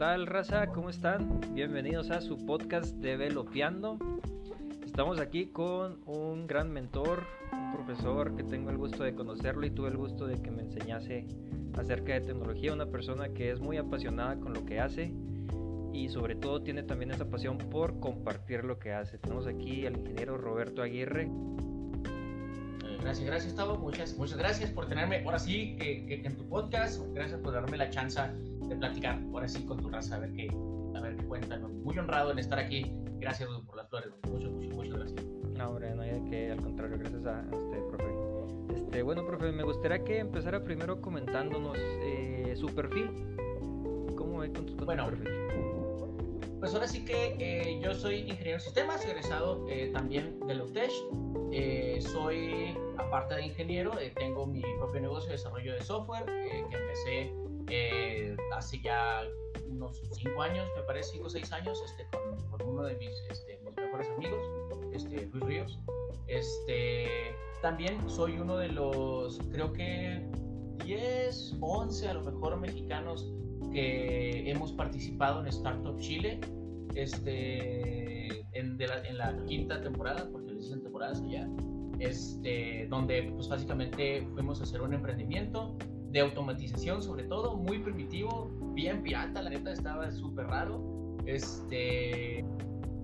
[0.00, 0.68] tal, raza?
[0.68, 1.42] ¿Cómo están?
[1.52, 3.98] Bienvenidos a su podcast Developeando.
[4.82, 9.70] Estamos aquí con un gran mentor, un profesor que tengo el gusto de conocerlo y
[9.70, 11.26] tuve el gusto de que me enseñase
[11.74, 15.12] acerca de tecnología, una persona que es muy apasionada con lo que hace
[15.92, 19.18] y sobre todo tiene también esa pasión por compartir lo que hace.
[19.18, 21.30] Tenemos aquí al ingeniero Roberto Aguirre.
[23.02, 23.76] Gracias, gracias, Tavo.
[23.76, 27.02] Muchas, muchas gracias por tenerme ahora sí en tu podcast.
[27.12, 28.18] Gracias por darme la chance
[28.70, 30.48] de platicar ahora sí con tu raza, a ver qué,
[30.94, 31.82] a ver qué cuentan.
[31.82, 32.94] Muy honrado en estar aquí.
[33.18, 34.10] Gracias por las flores.
[34.30, 35.24] Muchas, muchas, muchas gracias.
[35.58, 38.74] No, hombre, no hay que, al contrario, gracias a, usted, profe.
[38.74, 43.36] Este, bueno, profe, me gustaría que empezara primero comentándonos eh, su perfil.
[44.16, 45.28] ¿Cómo ve con, con bueno, perfil?
[46.60, 50.64] Pues ahora sí que eh, yo soy ingeniero de sistemas, egresado eh, también de la
[50.64, 52.02] UTESH.
[52.02, 58.36] soy, aparte de ingeniero, tengo mi propio negocio de desarrollo de software que empecé eh,
[58.54, 59.22] hace ya
[59.68, 63.58] unos 5 años, me parece, 5 o 6 años, este, con, uno de mis, este,
[63.64, 64.44] mis, mejores amigos,
[64.92, 65.78] este, Luis Ríos.
[66.26, 70.26] Este, también soy uno de los, creo que
[70.84, 73.32] 10, 11 a lo mejor mexicanos
[73.72, 76.40] que hemos participado en Startup Chile
[76.94, 81.48] este, en, la, en la quinta temporada, porque les dicen temporadas allá,
[81.98, 85.76] este, donde pues básicamente fuimos a hacer un emprendimiento
[86.10, 92.44] de automatización sobre todo, muy primitivo, bien pirata, la neta estaba súper raro, este,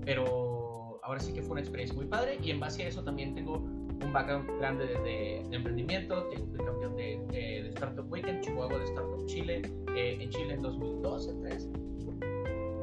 [0.04, 3.34] pero ahora sí que fue una experiencia muy padre y en base a eso también
[3.34, 9.26] tengo un background grande de, emprendimiento, tengo campeón de, de, Startup Weekend, Chihuahua de Startup
[9.26, 9.62] Chile,
[9.94, 11.70] eh, en Chile en 2012, 3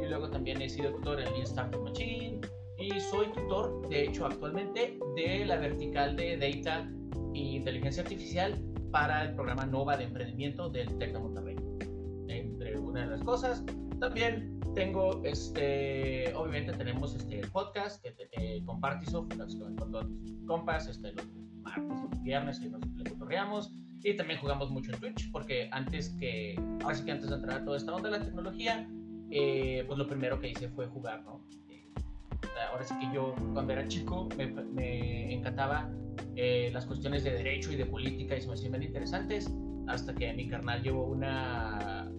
[0.04, 2.42] y luego también he sido tutor en Lean Startup Machine
[2.78, 6.90] y soy tutor, de hecho actualmente, de la vertical de Data
[7.34, 8.60] e Inteligencia Artificial
[8.94, 11.56] para el programa NOVA de emprendimiento del TEC de Monterrey.
[12.28, 13.66] Entre una de las cosas,
[14.00, 20.88] también tengo, este, obviamente tenemos este podcast que eh, con Partisoft, con todos los compas,
[20.88, 21.26] este, los
[21.64, 23.74] martes y los viernes y nos le cotorreamos.
[24.04, 27.62] Y también jugamos mucho en Twitch, porque antes que, ahora sí que antes de entrar
[27.62, 28.88] a toda esta onda de la tecnología,
[29.32, 31.44] eh, pues lo primero que hice fue jugar, ¿no?
[32.72, 35.90] Ahora sí que yo, cuando era chico, me, me encantaba
[36.36, 39.52] eh, las cuestiones de derecho y de política y se me hacían interesantes,
[39.88, 42.10] hasta que mi carnal llevó una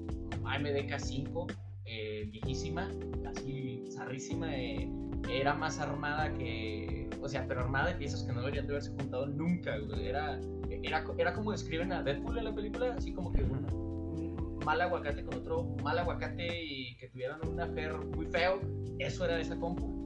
[0.45, 1.53] AMDK5
[1.87, 2.89] eh, viejísima,
[3.27, 4.89] así zarrísima, eh,
[5.29, 8.91] era más armada que, o sea, pero armada de piezas que no deberían de haberse
[8.91, 10.41] juntado nunca, era,
[10.83, 13.67] era, era como describen a Deadpool en la película, así como que un,
[14.65, 18.61] mal aguacate con otro mal aguacate y que tuvieran un affair muy feo,
[18.99, 20.04] eso era de esa compu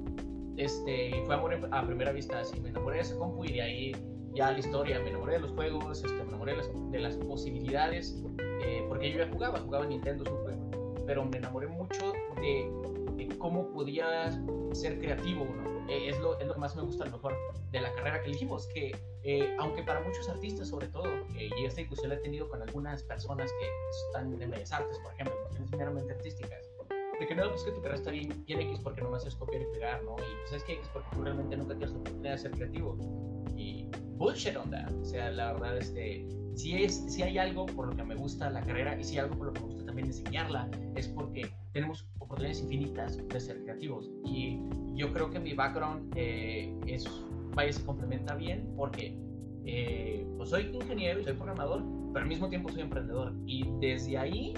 [0.59, 3.93] este, fue amor a primera vista, así me enamoré de esa compu y de ahí
[4.35, 6.57] ya la historia, me enamoré de los juegos, este, me enamoré
[6.91, 8.23] de las, posibilidades,
[8.63, 10.57] eh, porque yo ya jugaba, jugaba Nintendo Super,
[11.07, 12.71] pero me enamoré mucho de,
[13.39, 14.31] cómo podía
[14.73, 15.87] ser creativo uno.
[15.89, 17.35] Eh, es, lo, es, lo, que más me gusta a lo mejor
[17.71, 21.81] de la carrera que elegimos, que eh, aunque para muchos artistas sobre todo, y esta
[21.81, 23.69] discusión la he tenido con algunas personas que
[24.07, 26.68] están en Bellas Artes, por ejemplo, cuestiones meramente artísticas,
[27.19, 29.63] de que no, pues que tu carrera está bien, bien X porque nomás es copiar
[29.63, 30.17] y pegar, ¿no?
[30.19, 32.97] Y pues es que X porque tú realmente nunca tienes la oportunidad de ser creativo.
[33.57, 33.87] Y
[34.17, 34.93] bullshit on that.
[34.93, 38.51] O sea, la verdad, este, si, es, si hay algo por lo que me gusta
[38.51, 41.51] la carrera y si hay algo por lo que me gusta también enseñarla, es porque
[41.73, 44.11] tenemos oportunidades infinitas de ser creativos.
[44.25, 44.61] Y
[44.95, 47.05] yo creo que mi background eh, es,
[47.55, 49.17] vaya, se complementa bien porque
[49.65, 53.35] eh, pues soy ingeniero y soy programador, pero al mismo tiempo soy emprendedor.
[53.47, 54.55] Y desde ahí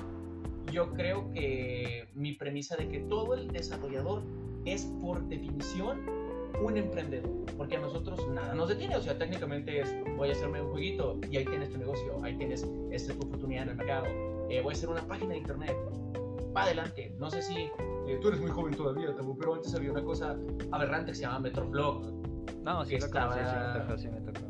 [0.71, 4.23] yo creo que mi premisa de que todo el desarrollador
[4.65, 6.01] es por definición
[6.63, 10.61] un emprendedor, porque a nosotros nada nos detiene, o sea, técnicamente es, voy a hacerme
[10.61, 14.07] un jueguito y ahí tienes tu negocio, ahí tienes esta tu oportunidad en el mercado,
[14.51, 15.75] eh, voy a hacer una página de internet,
[16.55, 17.71] va adelante, no sé si
[18.11, 20.37] eh, tú eres muy joven todavía, pero antes había una cosa
[20.73, 22.13] aberrante que se llama Metroflog.
[22.65, 23.97] No, sí, estaba...
[23.97, 24.47] sí, me tocó,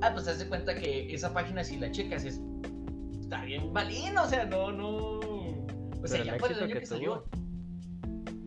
[0.00, 2.40] Ah, pues te das cuenta que esa página si la checas es
[3.24, 5.18] está bien balín, o sea, no, no.
[6.02, 7.24] O sea, ya fue el año que, salió.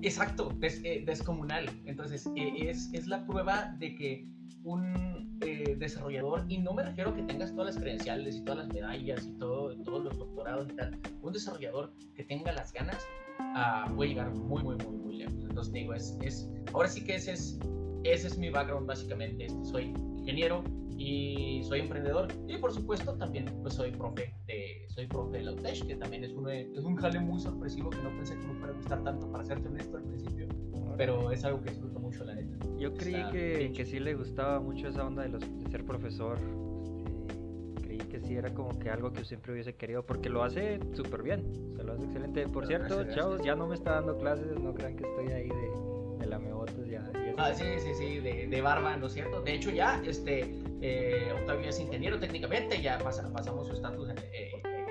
[0.02, 1.70] Exacto, eh, descomunal.
[1.86, 4.28] Entonces, eh, es, es, la prueba de que
[4.64, 8.66] un eh, desarrollador, y no me refiero a que tengas todas las credenciales y todas
[8.66, 13.04] las medallas y todo, todos los doctorados y tal, un desarrollador que tenga las ganas
[13.40, 15.42] uh, puede llegar muy, muy, muy, muy lejos.
[15.42, 17.60] Entonces, digo, es, es, ahora sí que ese es,
[18.04, 19.48] ese es mi background básicamente.
[19.64, 19.94] Soy
[20.28, 20.64] ingeniero,
[20.98, 25.52] y soy emprendedor y por supuesto también pues soy profe de soy profe de la
[25.52, 28.56] UTESH que también es, uno es un jale muy sorpresivo que no pensé que me
[28.56, 30.48] fuera a gustar tanto para serte honesto al principio
[30.98, 34.60] pero es algo que disfruto mucho la neta yo creí que, que, sí le gustaba
[34.60, 38.90] mucho esa onda de, los, de ser profesor este, creí que sí era como que
[38.90, 41.44] algo que siempre hubiese querido, porque lo hace súper bien,
[41.76, 42.48] se lo hace excelente.
[42.48, 46.20] Por cierto, chavos, ya no me está dando clases, no crean que estoy ahí de,
[46.20, 47.10] de la meotas, ya.
[47.38, 49.42] Ah, sí, sí, sí, de, de, barba, ¿no es cierto?
[49.42, 54.52] De hecho, ya, este, eh, Octavio es ingeniero técnicamente, ya pasamos su estatus en eh,
[54.64, 54.88] eh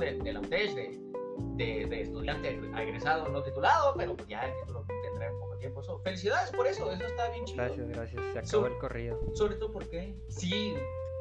[0.00, 4.84] de, de la UTES, de, de, estudiante egresado no titulado, pero pues ya el título
[5.02, 6.00] tendrá un poco de tiempo.
[6.02, 7.64] felicidades por eso, eso está bien chido.
[7.64, 9.20] Gracias, gracias, se acabó el corrido.
[9.34, 10.74] Sobre todo porque, sí,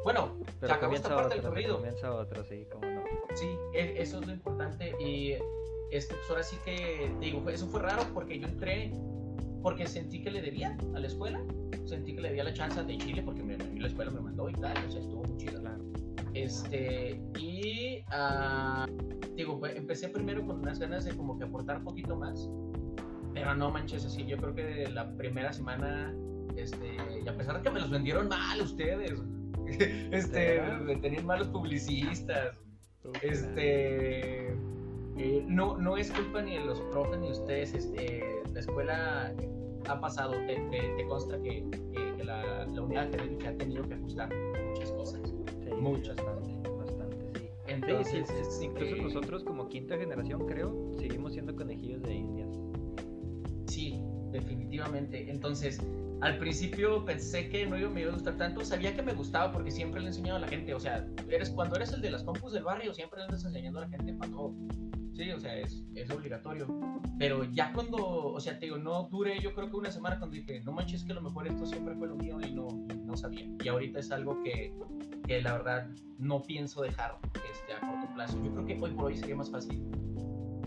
[0.03, 1.75] bueno, se acabó esta parte del corrido.
[1.75, 3.03] Comienza otro, sí, cómo no.
[3.33, 5.33] Sí, e, eso es lo importante y
[5.91, 8.91] este, pues ahora sí que, digo, eso fue raro porque yo entré
[9.65, 11.41] porque sentí que le debía a la escuela,
[11.85, 14.53] sentí que le debía la chance de Chile porque me, la escuela me mandó y
[14.53, 15.59] tal, o sea, estuvo muy chido.
[15.59, 15.83] Claro.
[16.35, 21.83] Este, y uh, digo, pues, empecé primero con unas ganas de como que aportar un
[21.83, 22.47] poquito más,
[23.33, 26.15] pero no manches así, yo creo que la primera semana,
[26.55, 29.19] este, y a pesar de que me los vendieron mal ustedes,
[30.11, 32.55] este, me tenían malos publicistas,
[33.23, 34.49] este,
[35.17, 39.33] eh, no, no es culpa ni de los profes ni de ustedes, este, la escuela
[39.87, 40.55] ha pasado, te,
[40.97, 44.29] te, consta que, que, la, la unidad académica ha tenido que ajustar
[44.69, 45.35] muchas cosas
[45.73, 46.15] muchas.
[46.17, 47.49] Bastante, bastante, sí.
[47.67, 52.49] Entonces, incluso nosotros como quinta generación, creo, seguimos siendo conejillos de indias.
[53.67, 54.01] Sí,
[54.31, 55.29] definitivamente.
[55.29, 55.79] Entonces,
[56.21, 59.71] al principio pensé que no me iba a gustar tanto, sabía que me gustaba porque
[59.71, 62.23] siempre le he enseñado a la gente, o sea, eres cuando eres el de las
[62.23, 64.53] compus del barrio, siempre le andas enseñando a la gente para todo.
[65.15, 66.67] Sí, o sea, es, es, obligatorio.
[67.17, 70.35] Pero ya cuando, o sea, te digo, no duré yo creo que una semana cuando
[70.35, 72.67] dije, no manches que lo mejor esto siempre fue lo mío y no,
[73.05, 73.47] no sabía.
[73.63, 74.73] Y ahorita es algo que,
[75.25, 78.43] que la verdad no pienso dejar este, a corto plazo.
[78.43, 79.85] Yo creo que hoy por hoy sería más fácil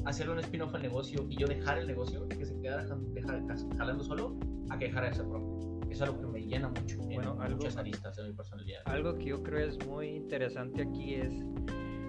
[0.07, 3.43] hacer un spin-off al negocio y yo dejar el negocio, que se quedara dejar,
[3.77, 4.39] jalando solo,
[4.71, 5.81] a que dejara de ser propio.
[5.91, 8.81] Es algo que me llena mucho bueno, en algo, muchas aristas de mi personalidad.
[8.87, 11.35] Algo que yo creo es muy interesante aquí es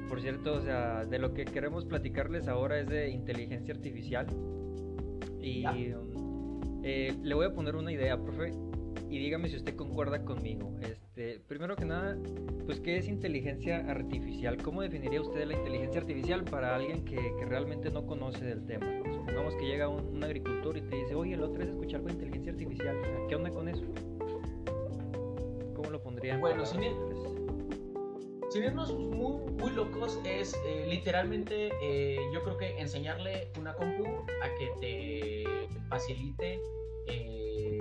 [0.10, 4.26] por cierto, o sea, de lo que queremos platicarles ahora es de inteligencia artificial.
[5.40, 8.52] Y um, eh, le voy a poner una idea, profe,
[9.10, 10.76] y dígame si usted concuerda conmigo.
[10.82, 12.18] Este, primero que nada,
[12.66, 14.58] pues, ¿qué es inteligencia artificial?
[14.58, 17.18] ¿Cómo definiría usted la inteligencia artificial para alguien que,
[17.48, 18.86] realmente no conoce del tema?
[19.12, 22.52] Supongamos que llega un, agricultor y te dice, oye, el otro es escuchar de inteligencia
[22.52, 22.96] artificial.
[23.28, 23.84] ¿Qué onda con eso?
[25.76, 26.40] ¿Cómo lo pondrían?
[26.42, 26.82] Bueno, sin,
[28.58, 34.06] irnos muy, muy locos, es eh, literalmente, eh, yo creo que enseñarle una compu
[34.44, 36.60] a que te facilite
[37.08, 37.78] eh,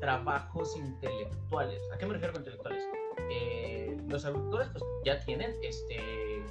[0.00, 1.80] trabajos intelectuales.
[1.92, 2.84] ¿A qué me refiero con intelectuales?
[4.08, 5.98] los agricultores pues, ya tienen, este,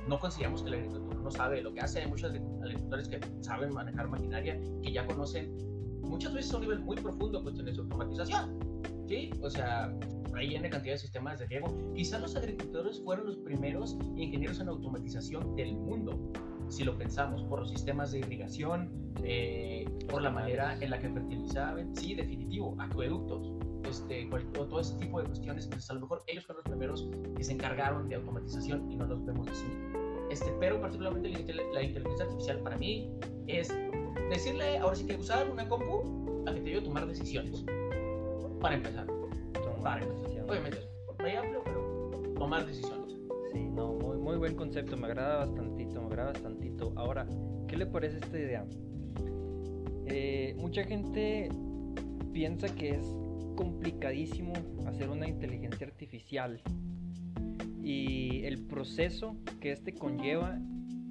[0.08, 2.02] no consideramos que el agricultor no sabe lo que hace.
[2.02, 5.58] Hay muchos agricultores que saben manejar maquinaria, que ya conocen
[6.02, 8.60] muchas veces a un nivel muy profundo cuestiones de automatización.
[9.08, 9.32] ¿sí?
[9.42, 9.92] O sea,
[10.38, 11.68] hay N cantidad de sistemas de riego.
[11.96, 16.32] Quizás los agricultores fueron los primeros ingenieros en automatización del mundo,
[16.70, 18.92] si lo pensamos, por los sistemas de irrigación,
[19.24, 23.52] eh, por la manera en la que fertilizaban, sí, definitivo, acueductos,
[23.90, 25.66] este, todo ese tipo de cuestiones.
[25.66, 29.06] Entonces, a lo mejor ellos fueron los primeros que se encargaron de automatización y no
[29.06, 29.66] los vemos así.
[30.30, 33.10] Este, pero particularmente la, inteligencia artificial para mí
[33.48, 33.74] es
[34.30, 37.64] decirle, ahora sí que usar una compu a que te ayude a tomar decisiones.
[38.60, 39.08] Para empezar
[39.78, 40.27] tomar decisiones.
[40.48, 40.78] Obviamente
[41.20, 43.18] muy amplio, pero tomar decisiones.
[43.52, 46.94] Sí, no, muy, muy buen concepto, me agrada bastantito, me agrada bastantito.
[46.96, 47.28] Ahora,
[47.68, 48.66] ¿qué le parece esta idea?
[50.06, 51.50] Eh, mucha gente
[52.34, 53.06] piensa que es
[53.56, 54.54] complicadísimo
[54.86, 56.62] hacer una inteligencia artificial
[57.84, 60.60] y el proceso que este conlleva,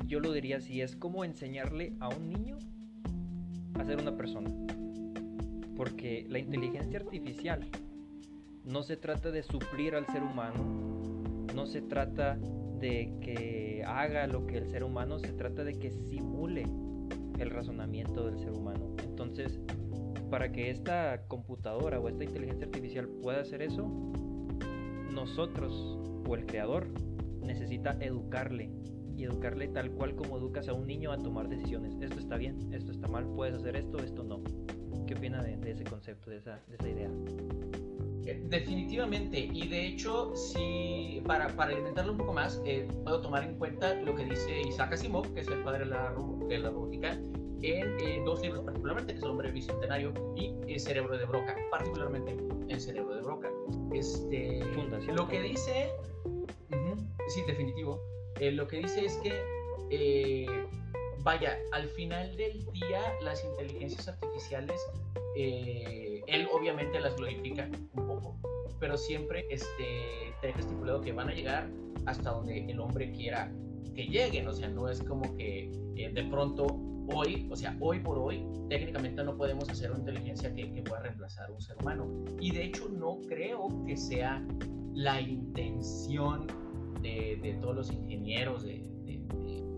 [0.07, 2.59] yo lo diría así, es como enseñarle a un niño
[3.75, 4.51] a ser una persona.
[5.77, 7.69] Porque la inteligencia artificial
[8.67, 12.37] no se trata de suplir al ser humano, no se trata
[12.81, 16.65] de que haga lo que el ser humano, se trata de que simule
[17.39, 18.95] el razonamiento del ser humano.
[19.05, 19.61] Entonces,
[20.31, 23.89] para que esta computadora o esta inteligencia artificial pueda hacer eso,
[25.13, 26.89] nosotros o el creador
[27.43, 28.71] necesita educarle
[29.17, 31.97] y educarle tal cual como educas a un niño a tomar decisiones.
[32.01, 34.43] Esto está bien, esto está mal, puedes hacer esto, esto no.
[35.07, 37.11] ¿Qué opina de, ese concepto, de esa, de esa idea?
[38.27, 43.45] Eh, definitivamente, y de hecho, si para, para alimentarlo un poco más, eh, puedo tomar
[43.45, 46.13] en cuenta lo que dice Isaac Asimov, que es el padre de la,
[46.49, 47.13] de la robótica,
[47.63, 52.37] en eh, dos libros particularmente, que El hombre bicentenario y El cerebro de Broca, particularmente
[52.69, 53.49] El cerebro de Broca.
[53.93, 55.17] Este, Fundación.
[55.17, 55.91] Lo que dice,
[57.29, 58.01] sí, definitivo,
[58.41, 60.67] lo que dice es que,
[61.23, 64.81] vaya, al final del día las inteligencias artificiales
[66.27, 68.37] él obviamente las glorifica un poco,
[68.79, 71.69] pero siempre este, te deja estipulado que van a llegar
[72.07, 73.53] hasta donde el hombre quiera
[73.95, 76.67] que lleguen, o sea, no es como que eh, de pronto
[77.09, 81.03] hoy, o sea, hoy por hoy, técnicamente no podemos hacer una inteligencia que, que, pueda
[81.03, 82.25] reemplazar a un ser humano.
[82.41, 84.45] Y de hecho no creo que sea
[84.95, 86.47] la intención
[87.01, 89.23] de, de todos los ingenieros de, de,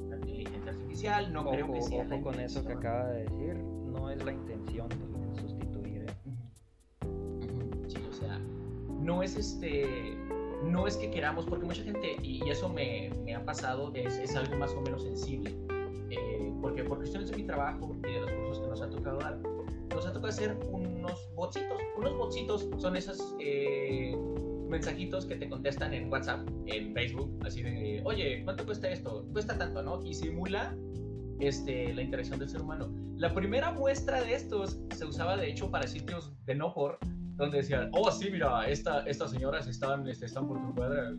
[0.08, 2.06] la inteligencia artificial, no creo que sea...
[2.06, 5.17] Ojo con eso que acaba de decir, no es la intención de
[9.00, 10.16] no es este
[10.62, 14.56] no es que queramos, porque mucha gente, y eso me, ha pasado, es, es, algo
[14.56, 15.54] más o menos sensible,
[16.10, 19.18] eh, porque por cuestiones de mi trabajo y de los cursos que nos ha tocado
[19.18, 19.38] dar,
[19.94, 21.78] nos ha tocado hacer unos botsitos.
[21.96, 24.16] Unos botsitos son esos eh,
[24.68, 29.26] mensajitos que te contestan en WhatsApp, en Facebook, así de, oye, ¿cuánto cuesta esto?
[29.32, 30.04] Cuesta tanto, ¿no?
[30.04, 30.76] Y simula
[31.40, 32.88] este, la interacción del ser humano.
[33.16, 36.98] La primera muestra de estos se usaba de hecho para sitios de no por
[37.38, 41.14] donde decían, oh, sí, mira, esta, estas señoras están, este, están por tu cuadra,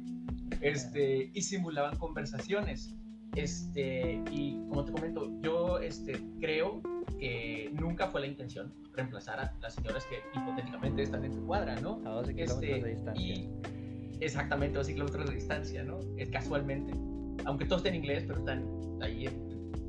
[0.61, 2.93] este, y simulaban conversaciones.
[3.35, 6.81] Este, y como te comento, yo este, creo
[7.19, 11.79] que nunca fue la intención reemplazar a las señoras que hipotéticamente están en tu cuadra,
[11.79, 12.01] ¿no?
[12.05, 13.25] A 12 kilómetros este, de distancia.
[13.25, 13.49] Y
[14.19, 15.99] exactamente, 12 kilómetros de distancia, ¿no?
[16.17, 16.93] Es casualmente.
[17.45, 18.65] Aunque todo esté en inglés, pero están
[19.01, 19.27] ahí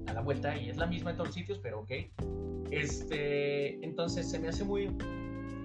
[0.06, 1.90] a la vuelta y es la misma en todos los sitios, pero ok.
[2.70, 4.90] Este, entonces se me hace muy,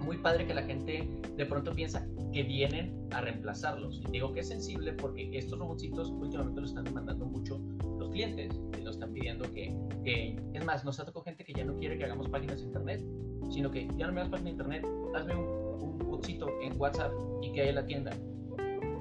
[0.06, 4.00] muy padre que la gente de pronto piensa que vienen a reemplazarlos.
[4.08, 7.60] Y digo que es sensible porque estos robotcitos últimamente lo están demandando mucho
[7.98, 8.58] los clientes.
[8.82, 11.98] Lo están pidiendo que, que, es más, nos ha tocado gente que ya no quiere
[11.98, 13.04] que hagamos páginas de internet,
[13.50, 14.86] sino que ya no me hagas página de internet,
[15.16, 15.44] hazme un,
[15.82, 18.12] un botcito en WhatsApp y que haya la tienda.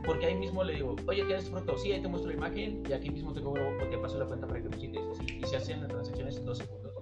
[0.06, 1.78] Porque ahí mismo le digo, oye, ¿tienes pronto?
[1.78, 4.26] Sí, ahí te muestro la imagen y aquí mismo te cobro o te paso la
[4.26, 5.02] cuenta para que lo quites.
[5.28, 6.94] Y se hacen las transacciones en dos segundos.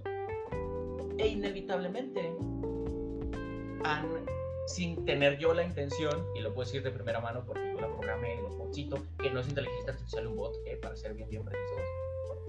[1.17, 2.33] E inevitablemente
[3.83, 4.25] han,
[4.67, 7.87] sin tener yo la intención, y lo puedo decir de primera mano porque yo la
[7.87, 11.43] programé, lo botcito, que no es inteligencia artificial un bot, eh, para ser bien, bien
[11.43, 11.81] precisos,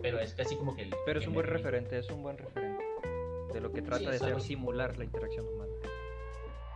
[0.02, 0.82] pero es casi como que...
[0.82, 2.84] El, pero es un buen referente, es un buen referente
[3.52, 5.72] de lo que trata de ser simular la interacción humana.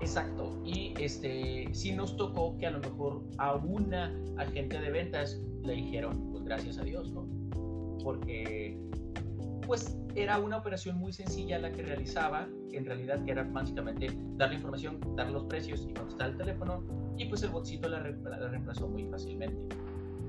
[0.01, 5.41] Exacto, y este, sí nos tocó que a lo mejor a una agente de ventas
[5.65, 7.27] le dijeron, pues gracias a Dios, ¿no?
[8.05, 8.79] Porque
[9.69, 14.49] pues era una operación muy sencilla la que realizaba, en realidad que era básicamente dar
[14.49, 16.83] la información, dar los precios y contestar el teléfono,
[17.19, 19.77] y pues el botcito la, la reemplazó muy fácilmente.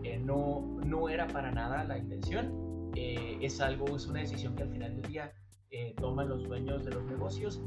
[0.03, 4.63] Eh, no, no era para nada la intención, eh, es algo, es una decisión que
[4.63, 5.31] al final del día
[5.71, 7.61] eh, toman los dueños de los negocios,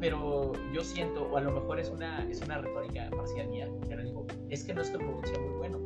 [0.00, 4.02] pero yo siento, o a lo mejor es una, es una retórica parcial mía, pero
[4.02, 5.78] digo, es que nuestro robot sea muy bueno,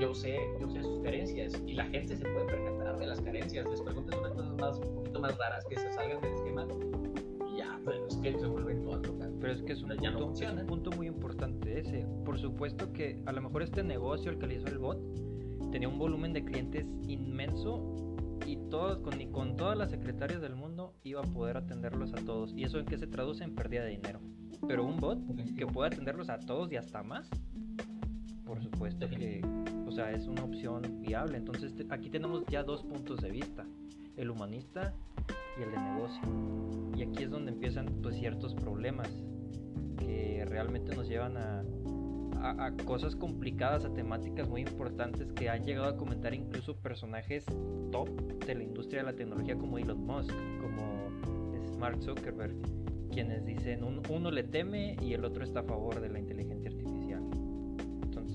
[0.00, 3.66] yo sé, yo sé sus carencias y la gente se puede percatar de las carencias,
[3.66, 6.66] les preguntas unas cosas más, un poquito más raras que se salgan del esquema
[7.52, 9.30] y ya, pues es que se vuelven todas locas.
[9.40, 12.06] Pero es que es un, punto, no es un punto muy importante ese.
[12.24, 14.98] Por supuesto que a lo mejor este negocio, el que le hizo el bot,
[15.70, 17.94] tenía un volumen de clientes inmenso
[18.46, 22.52] y todos, con, con todas las secretarias del mundo iba a poder atenderlos a todos.
[22.54, 23.44] ¿Y eso en qué se traduce?
[23.44, 24.20] En pérdida de dinero.
[24.66, 25.18] Pero un bot
[25.56, 27.28] que pueda atenderlos a todos y hasta más,
[28.54, 29.42] por supuesto que
[29.86, 31.36] o sea, es una opción viable.
[31.36, 33.66] Entonces aquí tenemos ya dos puntos de vista,
[34.16, 34.94] el humanista
[35.58, 36.22] y el de negocio.
[36.96, 39.08] Y aquí es donde empiezan pues ciertos problemas
[39.98, 41.64] que realmente nos llevan a,
[42.64, 47.44] a, cosas complicadas, a temáticas muy importantes que han llegado a comentar incluso personajes
[47.90, 48.08] top
[48.46, 51.10] de la industria de la tecnología como Elon Musk, como
[51.78, 52.54] Mark Zuckerberg,
[53.10, 56.73] quienes dicen uno le teme y el otro está a favor de la inteligencia artificial.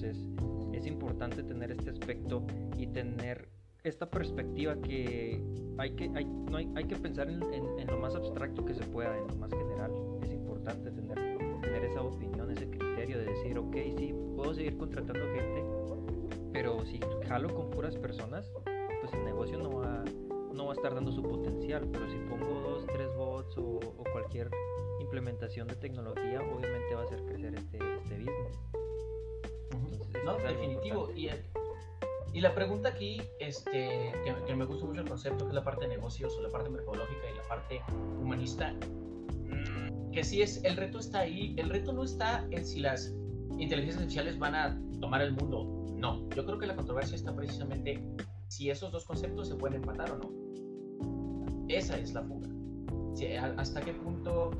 [0.02, 0.30] Entonces,
[0.74, 2.46] es importante tener este aspecto
[2.78, 3.50] y tener
[3.84, 5.44] esta perspectiva que
[5.78, 8.84] hay que, hay, no hay, hay que pensar en, en, lo más abstracto que se
[8.86, 9.92] pueda, en lo más general.
[10.24, 11.18] Es importante tener,
[11.62, 15.66] tener esa opinión, ese criterio de decir, ok, sí, puedo seguir contratando gente,
[16.54, 18.50] pero si jalo con puras personas,
[19.02, 20.06] pues el negocio no va,
[20.54, 24.04] no va a estar dando su potencial, pero si pongo dos, tres bots o, o
[24.14, 24.50] cualquier
[25.02, 28.79] implementación de tecnología, obviamente va a hacer crecer este, este business.
[30.26, 31.10] No, definitivo.
[31.16, 31.30] Y,
[32.34, 34.14] y, la pregunta aquí, este,
[34.46, 36.70] que, me gusta mucho el concepto, que es la parte de negocios o la parte
[36.70, 37.82] mercadológica y la parte
[38.22, 41.56] humanista, mm, que sí es, el reto está ahí.
[41.58, 43.14] El reto no está en si las
[43.58, 45.86] inteligencias artificiales van a tomar el mundo.
[45.96, 48.02] No, yo creo que la controversia está precisamente
[48.48, 51.68] si esos dos conceptos se pueden empatar o no.
[51.68, 52.48] Esa es la fuga.
[53.58, 54.52] hasta qué punto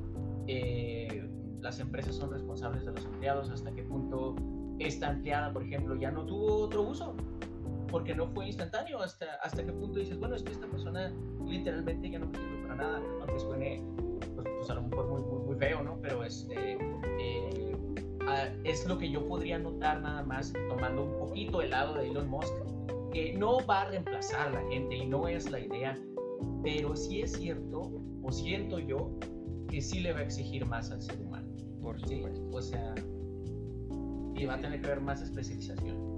[0.48, 1.30] eh,
[1.62, 4.36] las empresas son responsables de los empleados, hasta qué punto
[4.80, 7.16] esta empleada, por ejemplo, ya no tuvo otro uso
[7.92, 9.00] porque no fue instantáneo.
[9.00, 11.12] Hasta, hasta qué punto dices, bueno, es que esta persona
[11.46, 13.84] literalmente ya no me sirve para nada, aunque suene
[14.36, 16.00] pues, pues, a lo mejor muy, muy, muy, feo, ¿no?
[16.02, 16.78] Pero este,
[17.20, 17.76] eh,
[18.28, 22.08] ah, es lo que yo podría notar nada más tomando un poquito el lado de
[22.08, 22.54] Elon Musk,
[23.12, 25.98] que no va a reemplazar a la gente y no es la idea,
[26.64, 27.92] pero sí es cierto,
[28.24, 29.12] o siento yo,
[29.70, 31.48] que sí le va a exigir más al ser humano.
[31.82, 32.50] Por supuesto.
[32.52, 32.94] O sea,
[34.40, 36.10] y va a tener que haber más especialización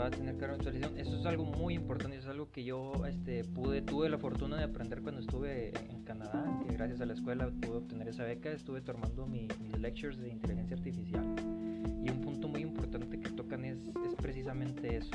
[0.00, 0.98] va a tener que haber actualización.
[0.98, 4.64] Eso es algo muy importante, es algo que yo este, pude, tuve la fortuna de
[4.64, 8.80] aprender cuando estuve en Canadá, que gracias a la escuela pude obtener esa beca, estuve
[8.80, 11.24] tomando mis lectures de inteligencia artificial.
[12.02, 15.10] Y un punto muy importante que tocan es, es precisamente eso.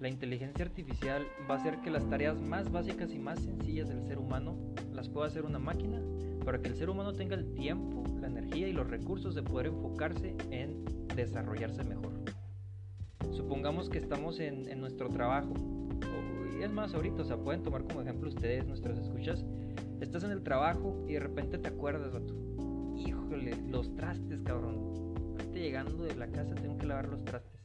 [0.00, 4.02] La inteligencia artificial va a hacer que las tareas más básicas y más sencillas del
[4.02, 4.56] ser humano
[4.92, 6.02] las pueda hacer una máquina
[6.44, 9.66] para que el ser humano tenga el tiempo, la energía y los recursos de poder
[9.66, 12.12] enfocarse en desarrollarse mejor
[13.52, 15.54] supongamos que estamos en, nuestro trabajo,
[16.58, 19.44] y es más ahorita, o sea, pueden tomar como ejemplo ustedes, nuestras escuchas,
[20.00, 22.34] estás en el trabajo y de repente te acuerdas, vato,
[22.96, 27.60] híjole, los trastes, cabrón, ahorita llegando de la casa tengo que lavar los trastes.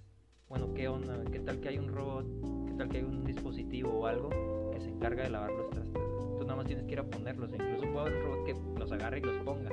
[0.50, 1.24] Bueno, ¿qué onda?
[1.32, 2.26] ¿Qué tal que hay un robot?
[2.68, 4.30] ¿Qué tal que hay un dispositivo o algo
[4.72, 6.02] que se encarga de lavar los trastes?
[6.38, 8.92] Tú nada más tienes que ir a ponerlos, incluso puede haber un robot que los
[8.92, 9.70] agarre y los ponga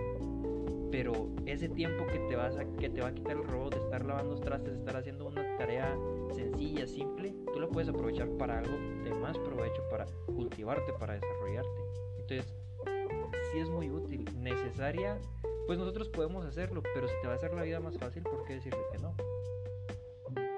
[0.90, 3.80] pero ese tiempo que te, vas a, que te va a quitar el robot de
[3.80, 5.96] estar lavando trastes, de estar haciendo una tarea
[6.32, 8.74] sencilla, simple, tú lo puedes aprovechar para algo
[9.04, 11.80] de más provecho, para cultivarte, para desarrollarte.
[12.18, 12.54] Entonces,
[13.52, 15.18] sí es muy útil, necesaria,
[15.66, 18.44] pues nosotros podemos hacerlo, pero si te va a hacer la vida más fácil, ¿por
[18.44, 19.14] qué decirle que no?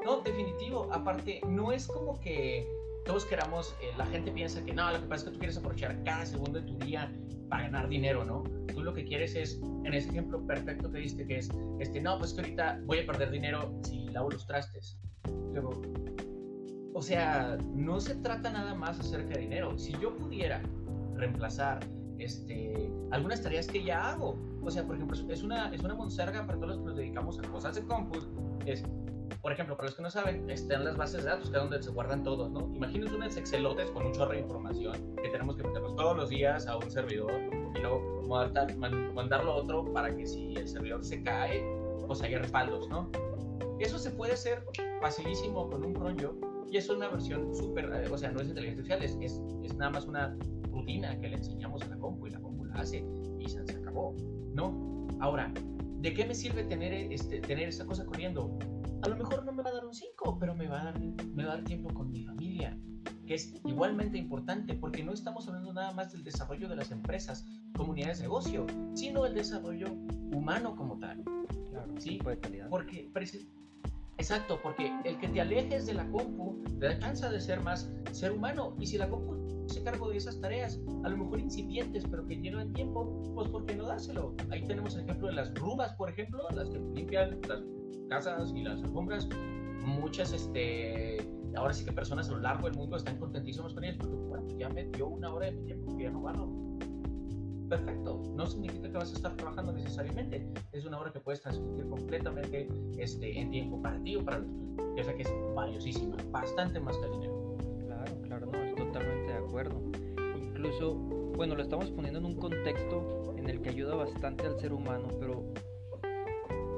[0.04, 0.88] No, definitivo.
[0.92, 2.66] Aparte, no es como que
[3.06, 5.56] todos queramos, eh, la gente piensa que no, lo que pasa es que tú quieres
[5.56, 7.10] aprovechar cada segundo de tu día
[7.48, 8.42] para ganar dinero, ¿no?
[8.74, 11.48] Tú lo que quieres es, en ese ejemplo perfecto que diste, que es,
[11.78, 14.98] este, no, pues que ahorita voy a perder dinero si lavo los trastes.
[15.52, 15.80] Luego,
[16.92, 19.78] o sea, no se trata nada más acerca de dinero.
[19.78, 20.60] Si yo pudiera
[21.14, 21.80] reemplazar
[22.18, 26.44] este, algunas tareas que ya hago, o sea, por ejemplo, es una, es una monserga
[26.44, 28.28] para todos los que nos dedicamos a cosas de compus,
[28.66, 28.82] es
[29.42, 31.82] por ejemplo, para los que no saben, están las bases de datos, que es donde
[31.82, 32.70] se guardan todos, ¿no?
[32.74, 36.66] Imagínense unas Excelotes con un chorro de información que tenemos que meterlos todos los días
[36.66, 37.32] a un servidor
[37.74, 38.22] y luego
[39.14, 41.64] mandarlo a otro para que si el servidor se cae,
[42.06, 43.10] pues haya respaldos, ¿no?
[43.78, 44.64] Eso se puede hacer
[45.00, 46.34] facilísimo con un cronjo
[46.70, 49.90] y es una versión súper, eh, o sea, no es inteligencia artificial, es, es, nada
[49.92, 50.36] más una
[50.70, 53.04] rutina que le enseñamos a la compu y la compu la hace
[53.38, 54.14] y se, acabó,
[54.54, 55.06] ¿no?
[55.20, 55.52] Ahora,
[56.00, 58.58] ¿de qué me sirve tener, este, tener esta cosa corriendo?
[59.02, 61.00] A lo mejor no me va a dar un 5, pero me va, a dar,
[61.00, 62.78] me va a dar tiempo con mi familia,
[63.26, 67.46] que es igualmente importante, porque no estamos hablando nada más del desarrollo de las empresas,
[67.76, 69.92] comunidades de negocio, sino el desarrollo
[70.32, 71.22] humano como tal.
[71.70, 72.18] Claro, ¿sí?
[72.24, 72.68] de calidad.
[72.68, 73.10] Porque,
[74.18, 77.90] exacto, porque el que te alejes de la compu te da chance de ser más
[78.12, 79.36] ser humano, y si la compu
[79.68, 83.66] se cargo de esas tareas, a lo mejor incipientes, pero que llevan tiempo, pues ¿por
[83.66, 84.34] qué no dárselo?
[84.50, 87.60] Ahí tenemos el ejemplo de las rubas, por ejemplo, las que limpian las
[88.08, 89.28] casas y las alfombras,
[89.84, 91.18] muchas, este,
[91.56, 94.46] ahora sí que personas a lo largo del mundo están contentísimos con ellas porque, bueno,
[94.58, 96.66] ya me dio una hora de mi tiempo ya no gano.
[97.68, 101.88] Perfecto, no significa que vas a estar trabajando necesariamente, es una hora que puedes transmitir
[101.88, 104.50] completamente este, en tiempo para ti o para los
[104.96, 107.56] Ya sé que es valiosísima, bastante más que dinero.
[107.86, 109.82] Claro, claro, no, estoy totalmente de acuerdo.
[110.36, 114.72] Incluso, bueno, lo estamos poniendo en un contexto en el que ayuda bastante al ser
[114.72, 115.44] humano, pero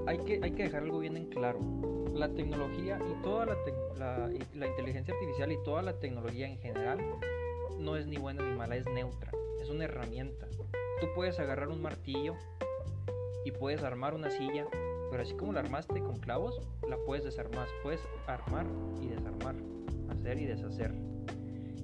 [0.08, 1.60] hay que, hay que dejar algo bien en claro.
[2.14, 3.56] La tecnología y toda la,
[4.54, 6.98] la, inteligencia artificial y toda la tecnología en general
[7.78, 9.30] no es ni buena ni mala, es neutra.
[9.60, 10.48] Es una herramienta.
[11.00, 12.34] Tú puedes agarrar un martillo
[13.44, 14.66] y puedes armar una silla,
[15.10, 17.68] pero así como la armaste con clavos, la puedes desarmar.
[17.82, 18.66] Puedes armar
[19.02, 19.56] y desarmar,
[20.08, 20.94] hacer y deshacer.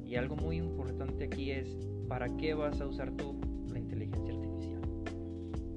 [0.03, 1.77] Y algo muy importante aquí es,
[2.09, 3.44] ¿para qué vas a usar tú la?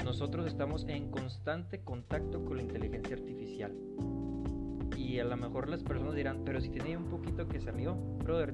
[0.08, 3.74] Nosotros estamos en constante contacto con la inteligencia artificial.
[4.96, 7.94] Y a lo mejor las personas dirán, pero si tiene un poquito que salió,
[8.24, 8.54] brother,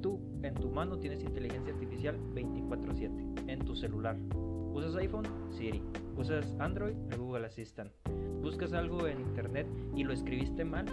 [0.00, 4.16] tú en tu mano tienes inteligencia artificial 24/7 en tu celular.
[4.72, 5.24] ¿Usas iPhone?
[5.50, 5.82] Siri.
[6.16, 6.94] ¿Usas Android?
[7.10, 7.90] El Google Assistant.
[8.40, 10.86] ¿Buscas algo en internet y lo escribiste mal?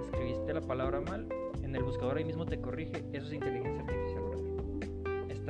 [0.00, 1.26] ¿Escribiste la palabra mal?
[1.60, 3.04] En el buscador ahí mismo te corrige.
[3.12, 4.03] Eso es inteligencia artificial.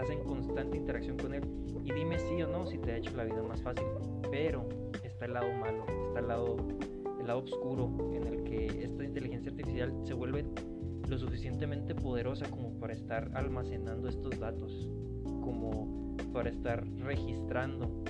[0.04, 1.42] Estás en constante interacción con él
[1.82, 3.86] y dime sí o no si te ha hecho la vida más fácil.
[4.30, 4.68] Pero
[5.02, 6.56] está el lado malo, está el lado,
[7.20, 10.44] el lado oscuro en el que esta inteligencia artificial se vuelve
[11.08, 14.90] lo suficientemente poderosa como para estar almacenando estos datos,
[15.40, 18.04] como para estar registrando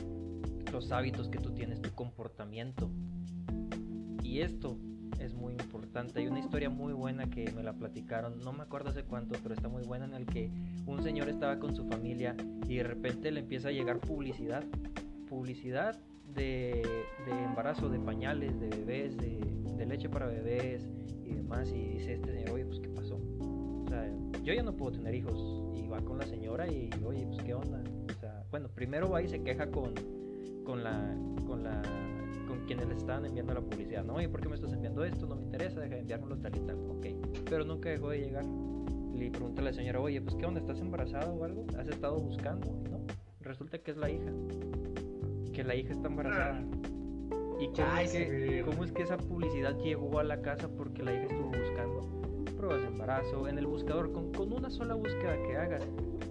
[0.72, 2.90] los hábitos que tú tienes, tu comportamiento.
[4.20, 4.78] Y esto
[5.20, 5.54] es muy
[5.94, 6.20] importante.
[6.20, 9.54] Hay una historia muy buena que me la platicaron, no me acuerdo hace cuánto, pero
[9.54, 10.50] está muy buena en el que
[10.86, 12.34] un señor estaba con su familia
[12.66, 14.64] y de repente le empieza a llegar publicidad,
[15.28, 15.96] publicidad
[16.34, 16.82] de,
[17.46, 20.88] embarazo, de pañales, de bebés, de, leche para bebés
[21.24, 21.70] y demás.
[21.70, 23.16] Y dice este señor, oye, pues ¿qué pasó?
[23.16, 25.62] O yo ya no puedo tener hijos.
[25.76, 27.82] Y va con la señora y, oye, pues ¿qué onda?
[28.50, 29.92] Bueno, primero va y se queja con,
[30.64, 31.14] con la,
[32.64, 34.04] quienes le están enviando la publicidad.
[34.04, 35.26] No, oye, ¿por qué me estás enviando esto?
[35.26, 36.76] No me interesa, deja de enviármelo tal y tal.
[36.90, 37.06] Ok,
[37.48, 38.44] pero nunca dejó de llegar.
[39.14, 40.60] Le pregunta a la señora, oye, pues ¿qué onda?
[40.60, 41.66] ¿Estás embarazada o algo?
[41.78, 42.66] ¿Has estado buscando?
[42.90, 43.00] No,
[43.40, 44.32] resulta que es la hija.
[45.52, 46.64] Que la hija está embarazada.
[47.60, 51.12] ¿Y cómo, es que, cómo es que esa publicidad llegó a la casa porque la
[51.12, 52.02] hija estuvo buscando
[52.56, 54.12] pruebas de embarazo en el buscador?
[54.12, 55.86] Con, con una sola búsqueda que hagas,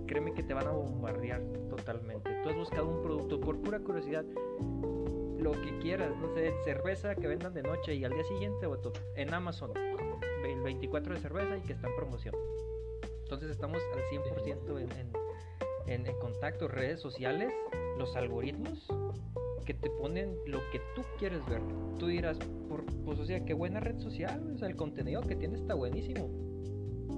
[0.06, 2.30] créeme que te van a bombardear totalmente.
[2.44, 4.26] Tú has buscado un producto por pura curiosidad,
[5.44, 8.80] lo que quieras, no sé, cerveza que vendan de noche y al día siguiente o
[9.16, 9.72] en Amazon,
[10.46, 12.34] el 24 de cerveza y que está en promoción.
[13.24, 14.80] Entonces estamos al 100%
[15.88, 17.54] en, en, contacto, redes sociales,
[17.98, 18.88] los algoritmos
[19.66, 21.62] que te ponen lo que tú quieres ver.
[22.00, 22.38] Tú dirás,
[22.70, 25.74] por, pues o sea, qué buena red social, o sea, el contenido que tiene está
[25.74, 26.30] buenísimo.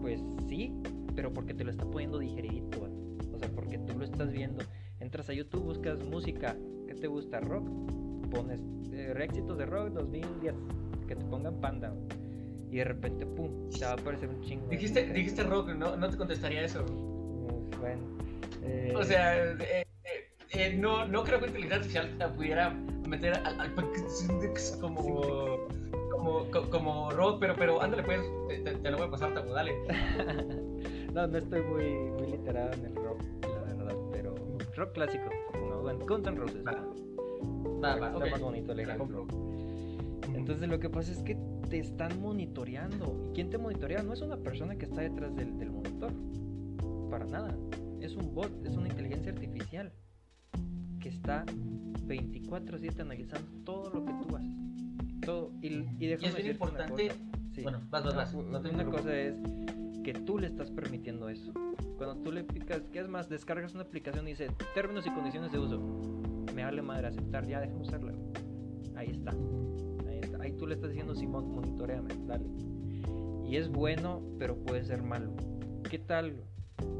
[0.01, 0.73] Pues sí,
[1.15, 2.87] pero porque te lo está poniendo digeridito,
[3.33, 4.63] o sea, porque tú lo estás viendo.
[4.99, 6.55] Entras a YouTube, buscas música,
[6.87, 7.39] ¿qué te gusta?
[7.39, 7.67] Rock,
[8.25, 8.61] pones
[8.91, 10.55] eh, éxitos de rock 2010,
[11.07, 11.93] que te pongan panda.
[12.71, 14.67] Y de repente, pum, te va a aparecer un chingo.
[14.67, 16.83] Dijiste, dijiste rock, no, no te contestaría eso.
[17.79, 18.01] Bueno.
[18.63, 18.93] Eh...
[18.95, 19.85] O sea, eh,
[20.51, 22.69] eh, no, no creo que inteligencia artificial pudiera
[23.07, 23.75] meter al, al
[24.81, 25.67] como,
[26.11, 29.73] como, como rock, pero, pero ándale pues, te, te, lo voy a pasar, Tabu, dale.
[31.13, 34.35] no, no estoy muy, muy literado en el rock, la verdad, pero
[34.75, 36.63] rock clásico, como Guns N' Roses.
[37.83, 38.31] Va, va está okay.
[38.31, 39.27] más bonito el ejemplo.
[40.33, 41.37] Entonces lo que pasa es que
[41.69, 43.29] te están monitoreando.
[43.29, 44.03] ¿Y quién te monitorea?
[44.03, 46.11] No es una persona que está detrás del, del monitor.
[47.09, 47.55] Para nada.
[48.01, 49.91] Es un bot, es una inteligencia artificial
[50.99, 51.45] que está
[52.07, 54.55] 24/7 analizando todo lo que tú haces.
[55.25, 55.51] Todo.
[55.61, 57.11] Y, y, y es bien importante.
[57.53, 57.61] Sí.
[57.63, 58.33] Bueno, vas, vas, vas.
[58.33, 59.35] No te una cosa es
[60.03, 61.51] que tú le estás permitiendo eso.
[61.97, 63.29] Cuando tú le picas, ¿qué es más?
[63.29, 65.81] Descargas una aplicación y dice términos y condiciones de uso.
[66.65, 68.11] Vale madre aceptar, ya déjame usarla.
[68.95, 69.31] Ahí está.
[70.09, 70.41] Ahí está.
[70.41, 72.47] Ahí tú le estás diciendo, Simón, monitoreame, dale.
[73.45, 75.31] Y es bueno, pero puede ser malo.
[75.87, 76.41] ¿Qué tal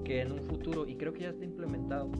[0.04, 2.12] que en un futuro, y creo que ya está implementado,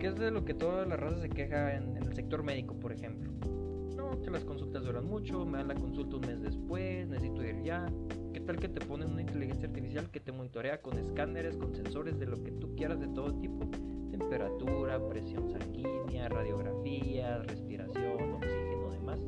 [0.00, 2.74] que es de lo que toda la raza se queja en, en, el sector médico,
[2.74, 3.30] por ejemplo.
[3.96, 7.62] No, que las consultas duran mucho, me dan la consulta un mes después, necesito ir
[7.62, 7.86] ya.
[8.32, 12.18] ¿Qué tal que te ponen una inteligencia artificial que te monitorea con escáneres, con sensores
[12.18, 13.70] de lo que tú quieras de todo tipo?
[14.18, 19.20] Temperatura, presión sanguínea, radiografía, respiración, oxígeno, demás.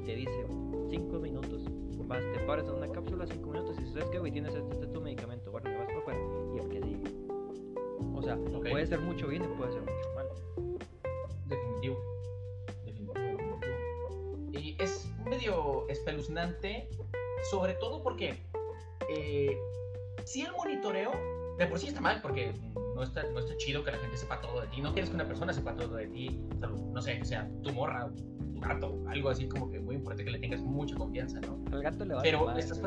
[0.00, 0.46] Y te dice,
[0.90, 1.64] 5 minutos.
[2.06, 4.86] Vas, te paras en una cápsula 5 minutos y sabes que, güey, tienes este, este
[4.86, 5.50] tu medicamento.
[5.50, 6.20] Bueno, vas para afuera
[6.54, 7.02] y el que sigue.
[8.14, 8.70] O sea, okay.
[8.72, 10.26] puede ser mucho bien y puede ser mucho mal.
[11.46, 11.98] Definitivo.
[12.86, 13.60] Definitivo.
[14.52, 16.88] Y es medio espeluznante,
[17.50, 18.38] sobre todo porque
[19.10, 19.58] eh,
[20.24, 21.12] si el monitoreo
[21.58, 22.54] de por sí está mal, porque
[22.94, 24.80] no está, no está chido que la gente sepa todo de ti.
[24.80, 26.40] No quieres que una persona sepa todo de ti.
[26.92, 30.30] No sé, que sea tu morra, tu gato, algo así como que muy importante que
[30.30, 31.58] le tengas mucha confianza, ¿no?
[31.72, 32.80] Al gato le vale Pero madre, estás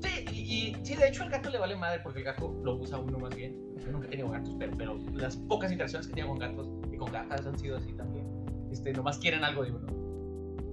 [0.00, 2.76] Sí, y, y, sí, de hecho al gato le vale madre porque el gato lo
[2.76, 3.56] usa uno más bien.
[3.78, 6.96] Yo nunca he tenido gatos, pero, pero las pocas interacciones que tengo con gatos y
[6.96, 8.26] con gatas han sido así también.
[8.70, 9.86] Este, nomás quieren algo de uno.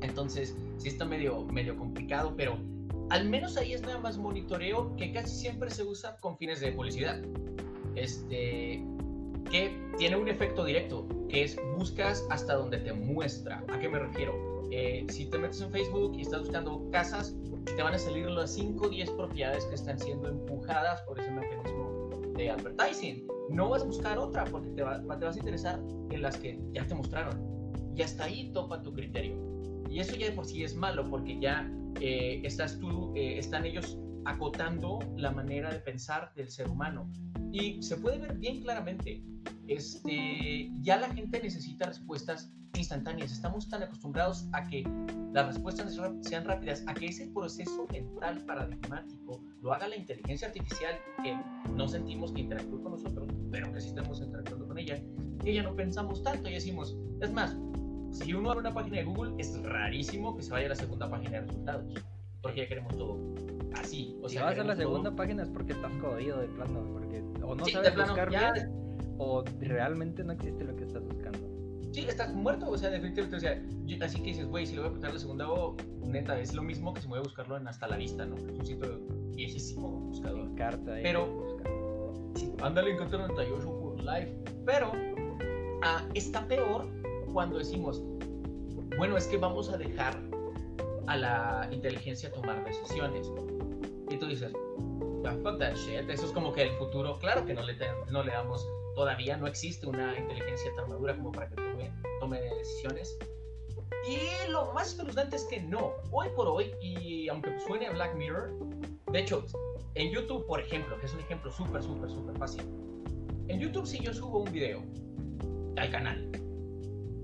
[0.01, 2.57] Entonces, sí está medio, medio complicado, pero
[3.11, 6.71] al menos ahí es nada más monitoreo que casi siempre se usa con fines de
[6.71, 7.21] publicidad.
[7.95, 8.85] Este,
[9.51, 13.65] que tiene un efecto directo, que es buscas hasta donde te muestra.
[13.67, 14.33] ¿A qué me refiero?
[14.71, 18.53] Eh, si te metes en Facebook y estás buscando casas, te van a salir las
[18.53, 23.27] 5 o 10 propiedades que están siendo empujadas por ese mecanismo de advertising.
[23.49, 26.57] No vas a buscar otra porque te, va, te vas a interesar en las que
[26.71, 27.37] ya te mostraron.
[27.93, 29.35] Y hasta ahí topa tu criterio.
[29.89, 33.65] Y eso ya de por sí es malo porque ya eh, estás tú, eh, están
[33.65, 37.11] ellos acotando la manera de pensar del ser humano.
[37.51, 39.23] Y se puede ver bien claramente,
[39.67, 43.31] este, ya la gente necesita respuestas instantáneas.
[43.31, 44.83] Estamos tan acostumbrados a que
[45.33, 50.95] las respuestas sean rápidas, a que ese proceso mental paradigmático lo haga la inteligencia artificial,
[51.23, 51.37] que
[51.73, 55.01] no sentimos que interactúe con nosotros, pero que sí estamos interactuando con ella,
[55.43, 57.55] que ya no pensamos tanto y decimos, es más,
[58.11, 61.09] si uno abre una página de Google, es rarísimo que se vaya a la segunda
[61.09, 61.93] página de resultados,
[62.41, 63.17] porque ya queremos todo
[63.73, 64.17] así.
[64.21, 65.15] O si sea, vas a la segunda todo...
[65.15, 68.51] página es porque estás jodido de plano, porque o no sí, sabes plano, buscar ya...
[68.53, 68.69] bien,
[69.17, 71.39] o realmente no existe lo que estás buscando.
[71.91, 74.79] Sí, estás muerto, o sea, definitivamente, o sea, yo, así que dices, güey, si le
[74.79, 77.23] voy a apretar la segunda O, neta, es lo mismo que si me voy a
[77.23, 78.37] buscarlo en Hasta la Vista, ¿no?
[78.37, 79.01] Es un sitio
[79.35, 80.55] viejísimo buscador.
[80.55, 81.57] Carta ahí Pero,
[82.61, 84.93] ándale, encuentra 98 por live, pero
[85.83, 87.00] ah, está peor
[87.31, 88.01] cuando decimos,
[88.97, 90.17] bueno, es que vamos a dejar
[91.07, 93.31] a la inteligencia tomar decisiones.
[94.09, 94.51] Y tú dices,
[95.43, 96.09] fuck that shit.
[96.09, 97.75] Eso es como que el futuro, claro que no le,
[98.09, 102.41] no le damos, todavía no existe una inteligencia tan madura como para que tome, tome
[102.41, 103.17] decisiones.
[104.07, 105.93] Y lo más espeluznante es que no.
[106.11, 108.51] Hoy por hoy, y aunque suene a Black Mirror,
[109.11, 109.45] de hecho,
[109.95, 112.61] en YouTube, por ejemplo, que es un ejemplo súper, súper, súper fácil.
[113.47, 114.81] En YouTube, si yo subo un video
[115.77, 116.31] al canal,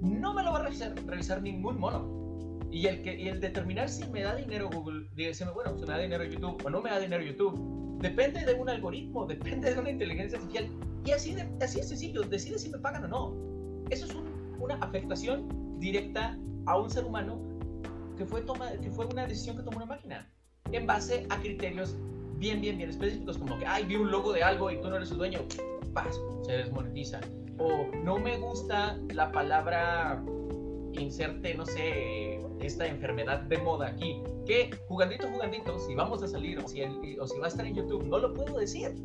[0.01, 2.15] no me lo va a revisar, revisar ningún mono.
[2.71, 5.93] Y el, que, y el determinar si me da dinero Google, dice, bueno, si me
[5.93, 9.79] da dinero YouTube o no me da dinero YouTube, depende de un algoritmo, depende de
[9.79, 10.69] una inteligencia artificial.
[11.05, 13.87] Y así, de, así es sencillo, decide si me pagan o no.
[13.89, 14.15] Eso es
[14.59, 17.39] una afectación directa a un ser humano
[18.17, 20.29] que fue, toma, que fue una decisión que tomó una máquina
[20.71, 21.95] en base a criterios
[22.37, 24.97] bien, bien, bien específicos, como que, ay, vi un logo de algo y tú no
[24.97, 25.39] eres su dueño,
[25.93, 27.21] paz, se desmonetiza.
[27.57, 30.23] O no me gusta la palabra
[30.93, 36.59] inserte, no sé, esta enfermedad de moda aquí, que jugandito, jugandito, si vamos a salir
[36.59, 38.95] o si, o si va a estar en YouTube, no lo puedo decir.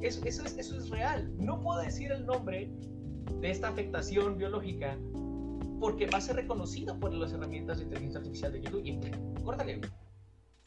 [0.00, 1.32] Eso, eso, es, eso es real.
[1.38, 2.70] No puedo decir el nombre
[3.40, 4.96] de esta afectación biológica
[5.80, 9.80] porque va a ser reconocido por las herramientas de inteligencia artificial de YouTube y córtale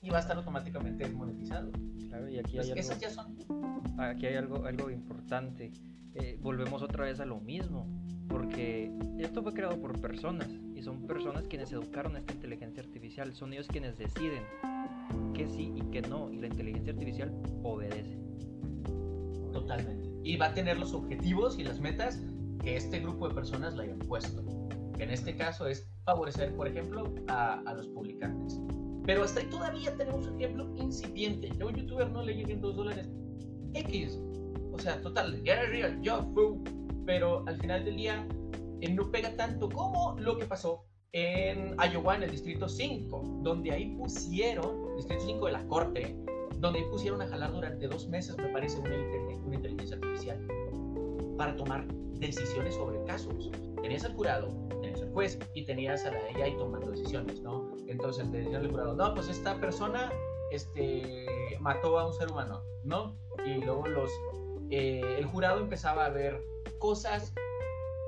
[0.02, 1.72] y va a estar automáticamente monetizado.
[2.10, 3.38] Claro, y aquí hay, algo, ya son...
[4.00, 5.72] aquí hay algo, algo importante.
[6.16, 7.88] Eh, volvemos otra vez a lo mismo,
[8.28, 13.54] porque esto fue creado por personas y son personas quienes educaron esta inteligencia artificial, son
[13.54, 14.44] ellos quienes deciden
[15.34, 17.32] que sí y que no, y la inteligencia artificial
[17.64, 18.18] obedece.
[19.54, 20.10] Totalmente.
[20.24, 22.22] Y va a tener los objetivos y las metas
[22.62, 24.44] que este grupo de personas le hayan puesto,
[24.96, 28.60] que en este caso es favorecer, por ejemplo, a, a los publicantes.
[29.06, 31.52] Pero hasta ahí todavía tenemos un ejemplo incipiente.
[31.60, 33.10] A un youtuber no le lleguen 2 dólares.
[33.74, 34.20] X.
[34.72, 36.54] O sea, total, era real, yo fue.
[37.06, 38.28] Pero al final del día
[38.82, 43.72] eh, no pega tanto como lo que pasó en Iowa, en el distrito 5, donde
[43.72, 46.16] ahí pusieron, distrito 5 de la corte,
[46.58, 48.96] donde ahí pusieron a jalar durante dos meses, me parece, una,
[49.46, 50.48] una inteligencia artificial
[51.38, 51.86] para tomar
[52.20, 53.52] decisiones sobre casos.
[53.82, 54.48] Tenías al jurado,
[54.82, 57.76] tenías al juez y tenías a la ahí tomando decisiones, ¿no?
[57.88, 60.12] Entonces le decían al jurado, no, pues esta persona
[60.52, 61.26] este,
[61.60, 63.18] mató a un ser humano, ¿no?
[63.46, 64.12] Y luego los,
[64.72, 66.42] eh, el jurado empezaba a ver
[66.80, 67.34] cosas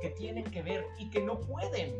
[0.01, 1.93] que tienen que ver y que no pueden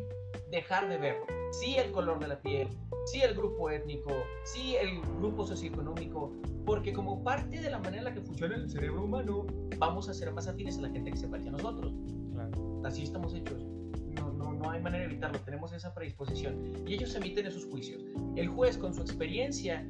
[0.50, 1.16] dejar de ver.
[1.52, 2.68] Sí el color de la piel,
[3.04, 4.10] sí el grupo étnico,
[4.44, 6.32] sí el grupo socioeconómico,
[6.64, 9.46] porque como parte de la manera en la que funciona el cerebro humano,
[9.78, 11.92] vamos a ser más afines a la gente que se parece a nosotros.
[12.84, 13.62] Así estamos hechos.
[14.16, 16.84] No, no, no hay manera de evitarlo, tenemos esa predisposición.
[16.86, 18.02] Y ellos emiten esos juicios.
[18.36, 19.86] El juez, con su experiencia,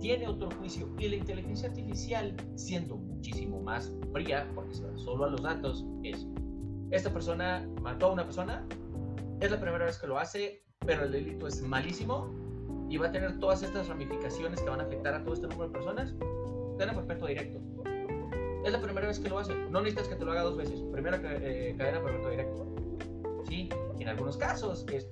[0.00, 0.88] tiene otro juicio.
[0.98, 6.26] Y la inteligencia artificial, siendo muchísimo más fría, porque solo a los datos, es:
[6.90, 8.66] esta persona mató a una persona,
[9.40, 12.32] es la primera vez que lo hace, pero el delito es malísimo
[12.88, 15.68] y va a tener todas estas ramificaciones que van a afectar a todo este número
[15.68, 16.14] de personas,
[16.78, 17.60] cadena perpetua directo.
[18.64, 19.54] Es la primera vez que lo hace.
[19.70, 20.82] No necesitas que te lo haga dos veces.
[20.92, 22.66] Primera eh, cadena perpetua directo.
[23.48, 25.08] Sí, en algunos casos es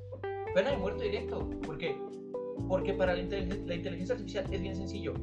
[0.55, 1.49] pena de muerte directo.
[1.65, 1.97] ¿Por qué?
[2.69, 5.15] Porque para la, inteligencia artificial es bien sencillo.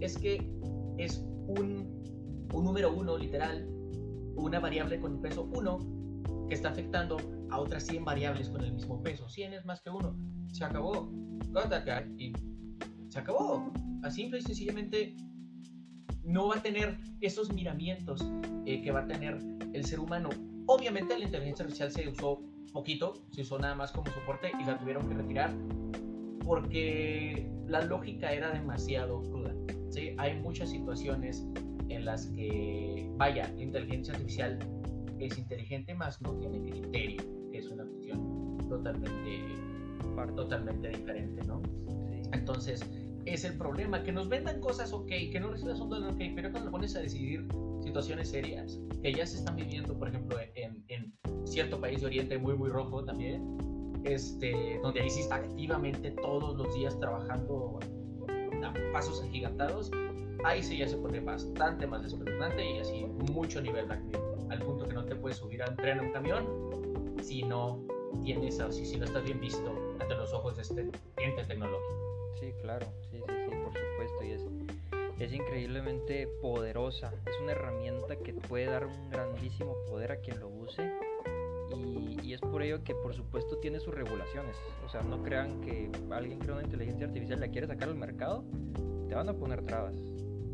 [0.00, 0.50] Es que
[0.98, 3.68] es un, un número uno, literal,
[4.36, 7.16] una variable con peso 1 que está afectando
[7.50, 9.28] a otras 100 variables con el mismo peso.
[9.28, 10.16] 100 es más que 1.
[10.52, 11.10] Se acabó
[12.18, 12.32] y
[13.08, 13.72] se acabó.
[14.02, 15.16] Así simple y sencillamente
[16.22, 18.26] no va a tener esos miramientos
[18.66, 19.38] eh, que va a tener
[19.72, 20.28] el ser humano.
[20.66, 24.78] Obviamente la inteligencia artificial se usó poquito, se usó nada más como soporte y la
[24.78, 25.54] tuvieron que retirar
[26.46, 29.54] porque la lógica era demasiado cruda.
[29.90, 30.14] ¿sí?
[30.16, 31.46] Hay muchas situaciones
[31.88, 34.58] en las que, vaya, la inteligencia artificial
[35.18, 39.42] es inteligente, más no tiene criterio, que es una cuestión totalmente
[40.34, 41.60] totalmente diferente, ¿no?
[42.32, 42.80] Entonces,
[43.26, 46.50] es el problema, que nos vendan cosas ok, que no recibas un dólar ok, pero
[46.50, 47.46] cuando pones a decidir
[47.82, 51.12] situaciones serias que ya se están viviendo, por ejemplo, en, en
[51.44, 53.42] cierto país de Oriente muy, muy rojo también,
[54.06, 57.78] este, donde ahí sí está activamente todos los días trabajando
[58.64, 59.90] a pasos agigantados,
[60.44, 63.96] ahí sí ya se pone bastante más espeluznante y así mucho nivel de
[64.50, 67.80] al punto que no te puedes subir al tren o un camión si no
[68.22, 70.80] tienes, o si no estás bien visto ante los ojos de este
[71.16, 72.32] ente tecnológico.
[72.38, 74.42] Sí, claro, sí, sí, sí, por supuesto, y es,
[75.18, 80.48] es increíblemente poderosa, es una herramienta que puede dar un grandísimo poder a quien lo
[80.48, 80.88] use
[81.74, 84.56] y, y, es por ello que por supuesto tiene sus regulaciones.
[84.84, 87.96] O sea, no crean que alguien crea una inteligencia artificial y la quiere sacar al
[87.96, 88.44] mercado,
[89.08, 89.94] te van a poner trabas.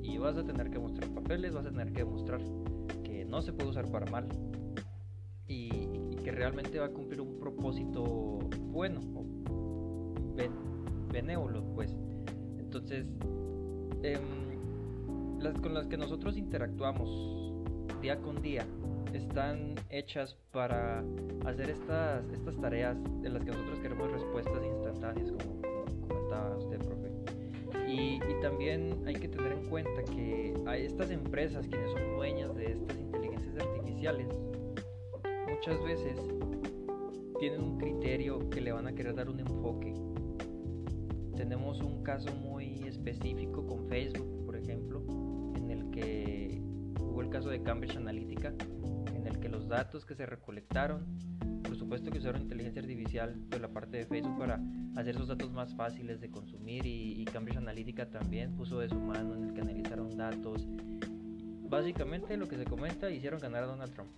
[0.02, 2.40] Y vas a tener que mostrar papeles, vas a tener que demostrar
[3.04, 4.28] que no se puede usar para mal.
[5.46, 5.70] Y,
[6.22, 8.04] que realmente va a cumplir un propósito
[8.70, 9.26] bueno o
[11.12, 11.96] benévolo, pues.
[12.58, 13.06] Entonces,
[14.02, 14.20] em,
[15.40, 17.10] las con las que nosotros interactuamos
[18.00, 18.66] día con día
[19.12, 21.04] están hechas para
[21.46, 25.60] hacer estas, estas tareas de las que nosotros queremos respuestas instantáneas, como,
[26.08, 27.10] comentaba usted, profe.
[27.88, 32.54] Y, y, también hay que tener en cuenta que hay estas empresas, quienes son dueñas
[32.54, 34.28] de estas inteligencias artificiales,
[35.48, 36.18] muchas veces
[37.38, 39.94] tienen un criterio que le van a querer dar un enfoque.
[41.36, 45.02] Tenemos un caso muy específico con Facebook, por ejemplo,
[45.56, 46.62] en el que
[47.00, 48.71] hubo el caso de Cambridge Analytica, en
[49.52, 51.04] los datos que se recolectaron,
[51.62, 54.58] por supuesto que usaron inteligencia artificial de la parte de Facebook para
[54.96, 58.98] hacer esos datos más fáciles de consumir y, y Cambridge Analytica también puso de su
[58.98, 60.66] mano en el que analizaron datos.
[61.68, 64.10] Básicamente lo que se comenta hicieron ganar a Donald Trump.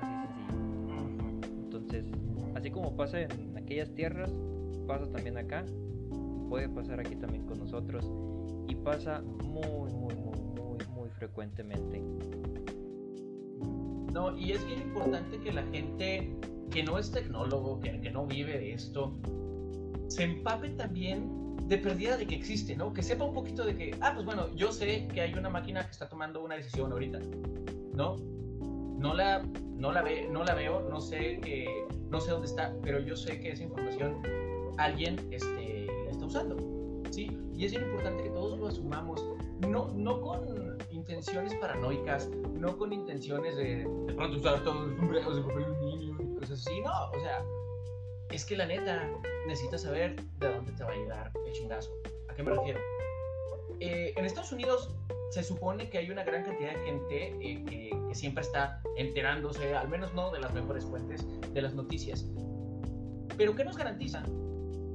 [0.00, 0.60] Así sencillo.
[1.64, 2.06] Entonces,
[2.54, 4.30] así como pasa en aquellas tierras,
[4.86, 5.64] pasa también acá,
[6.48, 8.08] puede pasar aquí también con nosotros
[8.68, 12.00] y pasa muy, muy, muy, muy, muy frecuentemente.
[14.12, 16.34] No, y es bien importante que la gente
[16.70, 19.14] que no es tecnólogo, que, que no vive de esto,
[20.08, 22.92] se empape también de pérdida de que existe, ¿no?
[22.92, 25.84] Que sepa un poquito de que, ah, pues bueno, yo sé que hay una máquina
[25.84, 27.20] que está tomando una decisión ahorita,
[27.94, 28.16] ¿no?
[28.98, 29.42] No la,
[29.76, 33.16] no la, ve, no la veo, no sé, que, no sé dónde está, pero yo
[33.16, 34.20] sé que esa información
[34.78, 36.56] alguien este, está usando,
[37.10, 37.30] ¿sí?
[37.54, 39.24] Y es bien importante que todos lo asumamos,
[39.68, 40.69] no, no con
[41.10, 46.16] intenciones paranoicas, no con intenciones de de pronto usar todos los sombreros de papel aluminio
[46.20, 47.44] y cosas así, no, o sea,
[48.30, 49.10] es que la neta
[49.46, 51.90] necesitas saber de dónde te va a llegar el chingazo.
[52.28, 52.78] ¿A qué me refiero?
[53.80, 54.94] Eh, en Estados Unidos
[55.30, 59.74] se supone que hay una gran cantidad de gente eh, que, que, siempre está enterándose,
[59.74, 62.26] al menos no de las mejores fuentes, de las noticias.
[63.36, 64.22] Pero ¿qué nos garantiza?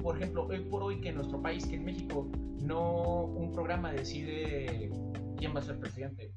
[0.01, 2.29] Por ejemplo, hoy por hoy que en nuestro país, que en México,
[2.61, 4.91] no un programa decide
[5.35, 6.31] quién va a ser presidente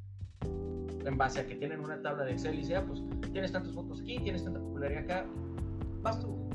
[1.08, 4.00] en base a que tienen una tabla de Excel y sea, pues tienes tantos votos
[4.00, 5.26] aquí, tienes tanta popularidad acá,
[6.02, 6.48] vas tú.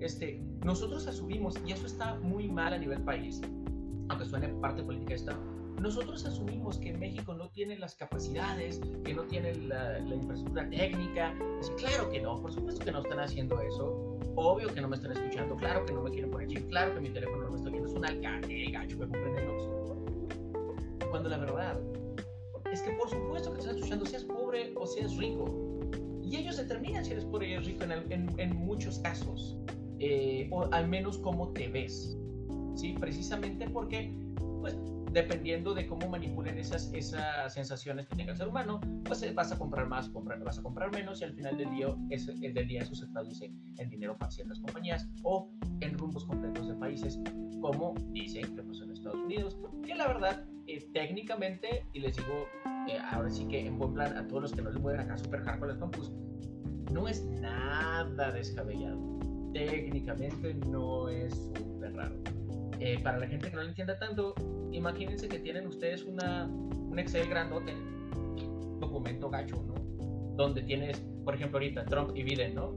[0.00, 3.40] Este, nosotros asumimos, y eso está muy mal a nivel país,
[4.08, 5.38] aunque suene parte política esta,
[5.80, 11.32] nosotros asumimos que México no tiene las capacidades, que no tiene la, la infraestructura técnica.
[11.76, 14.18] Claro que no, por supuesto que no están haciendo eso.
[14.34, 17.00] Obvio que no me están escuchando, claro que no me quieren poner chip, claro que
[17.00, 19.50] mi teléfono no me está viendo, es un alcalde, el gacho que compré en el
[19.50, 19.77] Oxxo.
[21.10, 21.80] Cuando la verdad
[22.72, 25.46] es que por supuesto que te están escuchando, seas pobre o seas rico.
[26.22, 29.56] Y ellos determinan si eres pobre eres rico en, el, en, en muchos casos.
[30.00, 32.16] Eh, o al menos cómo te ves.
[32.76, 32.94] ¿Sí?
[32.98, 34.14] Precisamente porque,
[34.60, 34.76] pues,
[35.12, 39.50] dependiendo de cómo manipulen esas, esas sensaciones que tenga el ser humano, pues eh, vas
[39.52, 42.54] a comprar más, comprar, vas a comprar menos y al final del día, es, el
[42.54, 46.74] del día eso se traduce en dinero para ciertas compañías o en rumbos completos de
[46.74, 47.18] países,
[47.60, 52.46] como dicen que pasó en Estados Unidos, que la verdad, eh, técnicamente, y les digo,
[52.88, 55.16] eh, ahora sí que en buen plan a todos los que no les pueden acá
[55.16, 56.12] super hardcore las compus,
[56.92, 58.98] no es nada descabellado.
[59.54, 62.16] Técnicamente no es súper raro.
[62.80, 64.34] Eh, para la gente que no lo entienda tanto,
[64.70, 67.74] imagínense que tienen ustedes una, un Excel grandote,
[68.78, 69.74] documento gacho, ¿no?
[70.36, 72.76] Donde tienes, por ejemplo, ahorita Trump y Biden, ¿no?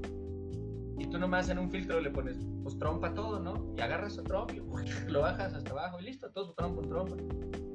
[0.97, 3.73] Y tú nomás en un filtro le pones, pues Trump a todo, ¿no?
[3.77, 4.61] Y agarras a Trump y
[5.11, 7.70] lo bajas hasta abajo y listo, todo su Trump con Trump.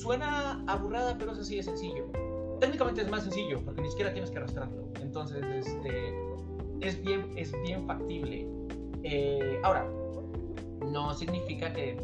[0.00, 2.06] Suena aburrada, pero es así de sencillo.
[2.58, 4.88] Técnicamente es más sencillo, porque ni siquiera tienes que arrastrarlo.
[5.02, 6.14] Entonces, este,
[6.80, 8.48] es, bien, es bien factible.
[9.02, 9.86] Eh, ahora,
[10.90, 11.98] no significa que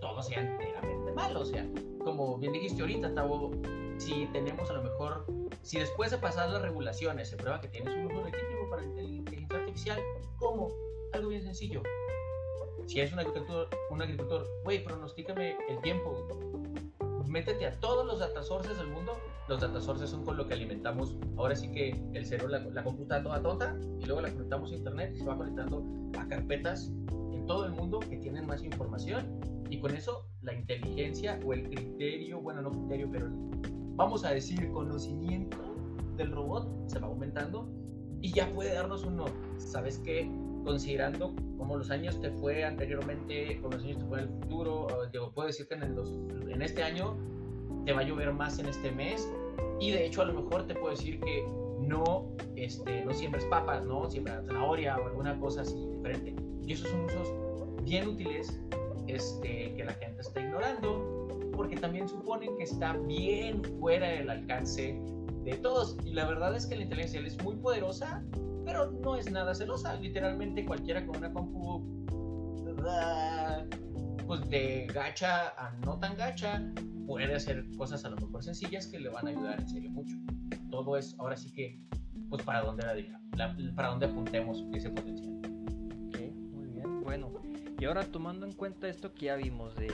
[0.00, 1.40] todo sea enteramente malo.
[1.40, 1.66] O sea,
[2.02, 3.50] como bien dijiste ahorita, Tavo,
[3.98, 5.26] si tenemos a lo mejor,
[5.60, 9.02] si después de pasar las regulaciones se prueba que tienes un uso legítimo para la
[9.02, 10.00] inteligencia artificial,
[10.38, 10.70] ¿cómo?
[11.12, 11.82] Algo bien sencillo.
[12.86, 16.26] Si es un agricultor, un agricultor, güey, pronostícame el tiempo.
[17.34, 19.18] Métete a todos los data sources del mundo.
[19.48, 21.16] Los data sources son con lo que alimentamos.
[21.36, 24.76] Ahora sí que el cerebro la, la computa toda tonta y luego la conectamos a
[24.76, 25.82] internet se va conectando
[26.16, 26.92] a carpetas
[27.48, 32.40] todo el mundo que tienen más información y con eso la inteligencia o el criterio,
[32.40, 33.28] bueno, no criterio, pero
[33.96, 35.58] vamos a decir conocimiento
[36.16, 37.68] del robot se va aumentando
[38.20, 39.24] y ya puede darnos uno,
[39.58, 40.30] ¿sabes qué?
[40.64, 44.88] Considerando como los años te fue anteriormente, como los años te fue en el futuro,
[45.12, 46.10] digo, puedo decirte en, el dos,
[46.48, 47.16] en este año
[47.84, 49.30] te va a llover más en este mes
[49.78, 51.44] y de hecho a lo mejor te puedo decir que
[51.80, 56.34] no, este, no siembres papas, no siembras zanahoria o alguna cosa así diferente
[56.66, 57.28] y esos son usos
[57.84, 58.58] bien útiles
[59.06, 61.24] este, que la gente está ignorando
[61.56, 64.98] porque también suponen que está bien fuera del alcance
[65.44, 65.96] de todos.
[66.04, 68.24] Y la verdad es que la inteligencia es muy poderosa,
[68.64, 69.94] pero no es nada celosa.
[69.96, 72.04] Literalmente cualquiera con una compu
[74.26, 76.62] pues de gacha a no tan gacha
[77.06, 80.16] puede hacer cosas a lo mejor sencillas que le van a ayudar en serio mucho.
[80.70, 81.78] Todo es ahora sí que
[82.28, 82.84] pues para dónde
[83.36, 85.40] la, para dónde apuntemos ese potencial.
[86.08, 87.02] Ok, muy bien.
[87.02, 87.30] Bueno,
[87.78, 89.92] y ahora tomando en cuenta esto que ya vimos de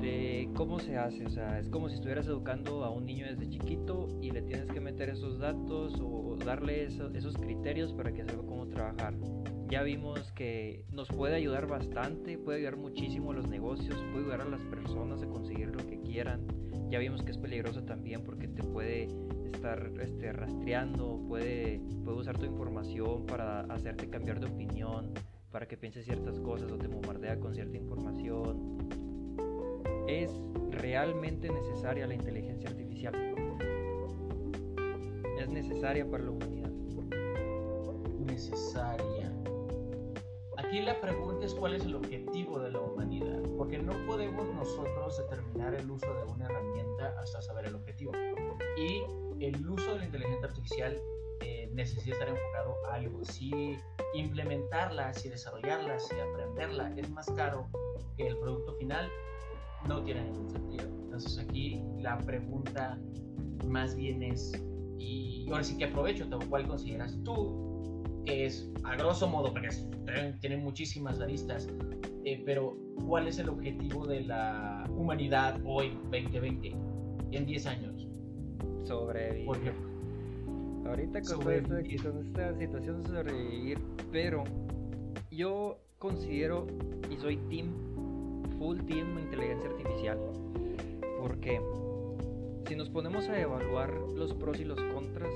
[0.00, 3.48] de cómo se hace, o sea, es como si estuvieras educando a un niño desde
[3.48, 8.42] chiquito y le tienes que meter esos datos o darle esos criterios para que sepa
[8.46, 9.14] cómo trabajar.
[9.68, 14.42] Ya vimos que nos puede ayudar bastante, puede ayudar muchísimo a los negocios, puede ayudar
[14.42, 16.46] a las personas a conseguir lo que quieran.
[16.88, 19.08] Ya vimos que es peligroso también porque te puede
[19.52, 25.12] estar este, rastreando, puede, puede usar tu información para hacerte cambiar de opinión,
[25.50, 29.05] para que pienses ciertas cosas o te bombardea con cierta información.
[30.08, 30.30] ¿Es
[30.70, 33.14] realmente necesaria la inteligencia artificial?
[35.38, 36.70] ¿Es necesaria para la humanidad?
[38.20, 39.32] Necesaria.
[40.58, 45.18] Aquí la pregunta es cuál es el objetivo de la humanidad, porque no podemos nosotros
[45.18, 48.12] determinar el uso de una herramienta hasta saber el objetivo.
[48.76, 49.02] Y
[49.44, 51.00] el uso de la inteligencia artificial
[51.40, 53.24] eh, necesita estar enfocado a algo.
[53.24, 53.76] Si
[54.14, 57.68] implementarla, si desarrollarla, si aprenderla es más caro
[58.16, 59.10] que el producto final,
[59.88, 60.84] no tiene ningún sentido.
[61.04, 62.98] Entonces aquí la pregunta
[63.66, 64.52] más bien es,
[64.98, 67.66] y ahora sí que aprovecho, ¿cuál consideras tú
[68.26, 69.68] es, a grosso modo, porque
[70.40, 71.68] tiene muchísimas aristas,
[72.24, 76.74] eh, pero ¿cuál es el objetivo de la humanidad hoy, 2020,
[77.32, 78.08] en 10 años?
[78.84, 79.46] Sobrevivir.
[79.46, 79.86] Por ejemplo.
[80.88, 83.78] Ahorita con, con esta situación sobrevivir,
[84.12, 84.44] pero
[85.30, 86.66] yo considero
[87.10, 87.72] y soy team,
[88.58, 90.18] full team inteligencia artificial,
[91.20, 91.60] porque
[92.66, 95.30] si nos ponemos a evaluar los pros y los contras,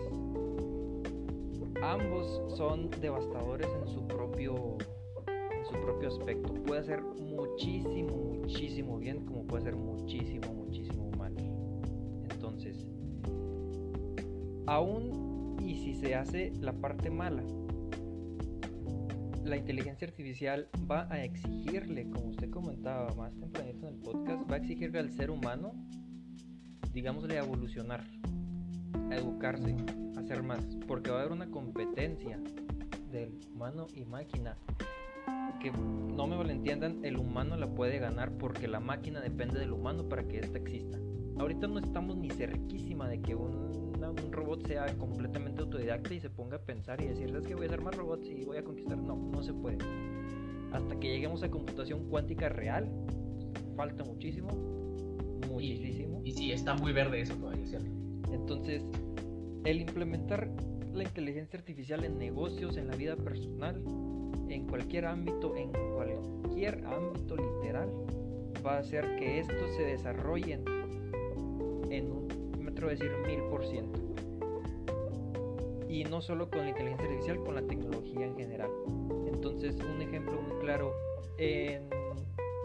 [1.82, 4.78] ambos son devastadores en su propio
[5.28, 6.54] en su propio aspecto.
[6.54, 11.34] Puede hacer muchísimo, muchísimo bien, como puede hacer muchísimo, muchísimo mal.
[12.30, 12.86] Entonces,
[14.66, 17.42] aún y si se hace la parte mala,
[19.50, 24.54] la inteligencia artificial va a exigirle, como usted comentaba más temprano en el podcast, va
[24.54, 25.72] a exigirle al ser humano,
[26.92, 28.04] digámosle, a evolucionar,
[29.10, 29.74] a educarse,
[30.16, 32.40] hacer más, porque va a haber una competencia
[33.10, 34.56] del humano y máquina.
[35.60, 40.08] Que no me malentiendan, el humano la puede ganar porque la máquina depende del humano
[40.08, 40.96] para que ésta exista.
[41.38, 46.30] Ahorita no estamos ni cerquísima de que un, un robot sea completamente autodidacta y se
[46.30, 48.64] ponga a pensar y decir, ¿sabes que voy a hacer más robots y voy a
[48.64, 48.96] conquistar?
[48.96, 49.78] No, no se puede.
[50.72, 52.88] Hasta que lleguemos a computación cuántica real,
[53.76, 54.48] falta muchísimo,
[55.50, 56.22] muchísimo.
[56.24, 57.90] Y, y sí, está muy verde eso todavía, ¿cierto?
[58.32, 58.82] Entonces,
[59.64, 60.48] el implementar
[60.94, 63.82] la inteligencia artificial en negocios, en la vida personal,
[64.48, 67.88] en cualquier ámbito, en cualquier ámbito literal,
[68.64, 70.60] va a hacer que esto se desarrolle
[71.90, 72.29] en un,
[72.88, 73.98] a decir, mil por ciento.
[75.88, 78.70] Y no solo con la inteligencia artificial, con la tecnología en general.
[79.26, 80.94] Entonces, un ejemplo muy claro,
[81.38, 81.88] en,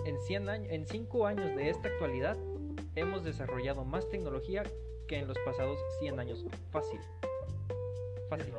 [0.06, 2.38] en, 100 años, en 5 años de esta actualidad,
[2.96, 4.64] hemos desarrollado más tecnología
[5.08, 6.46] que en los pasados 100 años.
[6.72, 7.00] Fácil.
[8.30, 8.54] Fácil.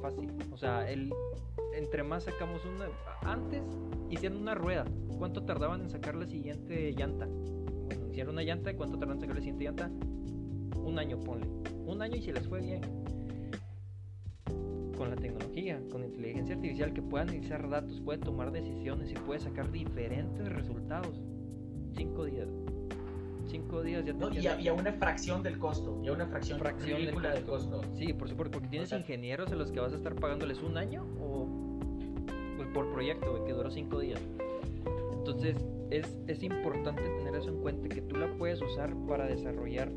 [0.00, 0.30] Fácil.
[0.52, 1.12] O sea, el,
[1.74, 2.88] entre más sacamos una...
[3.22, 3.62] Antes
[4.10, 4.84] hicieron una rueda.
[5.18, 7.26] ¿Cuánto tardaban en sacar la siguiente llanta?
[7.26, 8.74] Bueno, hicieron una llanta.
[8.74, 9.90] ¿Cuánto tardaban en sacar la siguiente llanta?
[10.88, 11.46] Un año, ponle.
[11.86, 12.80] Un año y se les fue bien.
[14.96, 19.38] Con la tecnología, con inteligencia artificial que puede analizar datos, puede tomar decisiones y puede
[19.38, 21.20] sacar diferentes resultados.
[21.94, 22.48] Cinco días
[23.48, 27.02] cinco días ya no, y, a, una fracción del costo, y a una fracción, fracción
[27.02, 27.80] del costo.
[27.96, 31.06] Sí, por supuesto, porque tienes ingenieros en los que vas a estar pagándoles un año
[31.18, 31.48] o
[32.58, 34.20] pues, por proyecto que duró cinco días.
[35.12, 35.56] Entonces
[35.90, 39.90] es, es importante tener eso en cuenta, que tú la puedes usar para desarrollar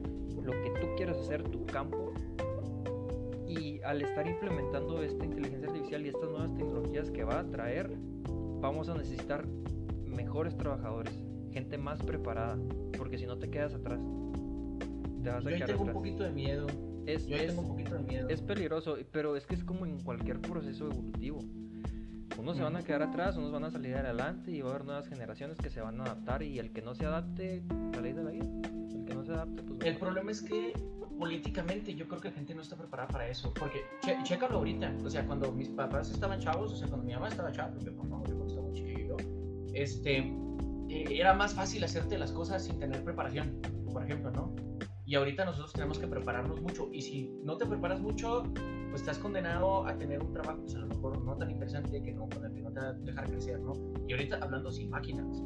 [0.43, 2.13] lo que tú quieras hacer, tu campo.
[3.47, 7.91] Y al estar implementando esta inteligencia artificial y estas nuevas tecnologías que va a traer,
[8.61, 9.45] vamos a necesitar
[10.05, 11.13] mejores trabajadores,
[11.51, 12.57] gente más preparada,
[12.97, 13.99] porque si no te quedas atrás,
[15.21, 16.67] te vas a Yo tengo un poquito de miedo.
[17.05, 18.29] Es, Yo tengo un poquito de miedo.
[18.29, 21.39] Es peligroso, pero es que es como en cualquier proceso evolutivo.
[22.41, 24.85] Unos se van a quedar atrás, unos van a salir adelante y va a haber
[24.85, 27.61] nuevas generaciones que se van a adaptar y el que no se adapte,
[27.93, 28.45] la ley de la vida.
[28.95, 29.79] El que no se adapte, pues...
[29.85, 30.73] El problema es que
[31.19, 33.53] políticamente yo creo que la gente no está preparada para eso.
[33.53, 37.13] Porque, che, chécalo ahorita, o sea, cuando mis papás estaban chavos, o sea, cuando mi
[37.13, 39.17] mamá estaba chava, porque papá yo cuando estaba chiquito,
[39.75, 40.17] este,
[40.89, 43.61] eh, era más fácil hacerte las cosas sin tener preparación,
[43.93, 44.55] por ejemplo, ¿no?
[45.11, 46.87] Y ahorita nosotros tenemos que prepararnos mucho.
[46.93, 50.79] Y si no te preparas mucho, pues estás condenado a tener un trabajo, pues a
[50.79, 53.29] lo mejor no tan interesante que no, con el que no te va a dejar
[53.29, 53.73] crecer, ¿no?
[54.07, 55.43] Y ahorita hablando sin máquinas.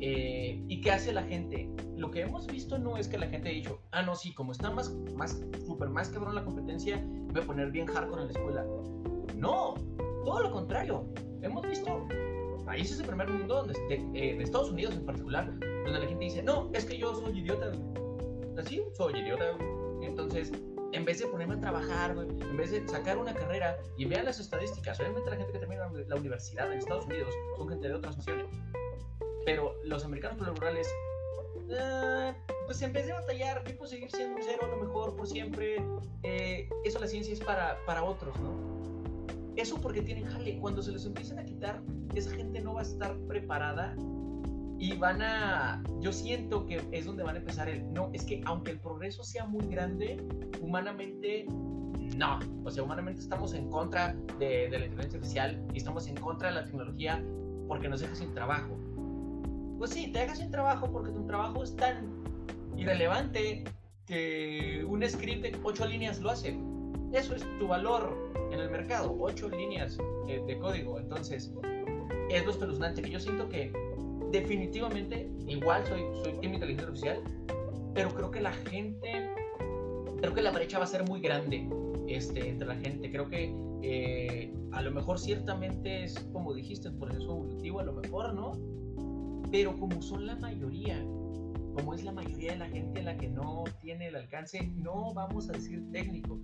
[0.00, 1.70] Eh, ¿Y qué hace la gente?
[1.94, 4.52] Lo que hemos visto no es que la gente ha dicho, ah, no, sí, como
[4.52, 8.32] está más, más, súper más cabrón la competencia, voy a poner bien hardcore en la
[8.32, 8.66] escuela.
[9.36, 9.74] No,
[10.24, 11.06] todo lo contrario.
[11.42, 12.08] Hemos visto
[12.64, 15.52] países de primer mundo, de, eh, de Estados Unidos en particular,
[15.84, 17.72] donde la gente dice, no, es que yo soy idiota.
[18.58, 19.56] Así, soy idiota.
[20.02, 20.52] Entonces,
[20.92, 24.40] en vez de ponerme a trabajar, en vez de sacar una carrera, y vean las
[24.40, 28.16] estadísticas, obviamente la gente que termina la universidad en Estados Unidos son gente de otras
[28.16, 28.46] naciones,
[29.44, 30.88] pero los americanos plurales,
[31.68, 32.32] uh,
[32.66, 35.76] pues en vez de batallar, tipo seguir siendo un cero, lo mejor por siempre,
[36.22, 38.76] eh, eso la ciencia es para, para otros, ¿no?
[39.56, 40.58] Eso porque tienen jale.
[40.58, 41.82] Cuando se les empiecen a quitar,
[42.14, 43.96] esa gente no va a estar preparada
[44.78, 48.42] y van a, yo siento que es donde van a empezar el, no, es que
[48.44, 50.22] aunque el progreso sea muy grande,
[50.60, 51.46] humanamente
[52.16, 56.16] no, o sea, humanamente estamos en contra de, de la inteligencia artificial y estamos en
[56.16, 57.24] contra de la tecnología
[57.68, 58.76] porque nos deja sin trabajo.
[59.78, 62.24] Pues sí, te deja sin trabajo porque tu trabajo es tan
[62.76, 63.64] irrelevante
[64.06, 66.58] que un script de ocho líneas lo hace.
[67.12, 68.16] Eso es tu valor
[68.52, 70.98] en el mercado, ocho líneas de, de código.
[70.98, 71.52] Entonces,
[72.30, 73.72] es lo espeluznante que yo siento que
[74.30, 77.22] definitivamente, igual soy, soy team inteligencia artificial,
[77.94, 79.30] pero creo que la gente,
[80.20, 81.68] creo que la brecha va a ser muy grande
[82.08, 83.10] este, entre la gente.
[83.10, 87.94] Creo que eh, a lo mejor ciertamente es, como dijiste, el proceso evolutivo, a lo
[87.94, 88.52] mejor, ¿no?
[89.50, 91.02] Pero como son la mayoría,
[91.74, 95.48] como es la mayoría de la gente la que no tiene el alcance, no vamos
[95.48, 96.40] a decir técnico,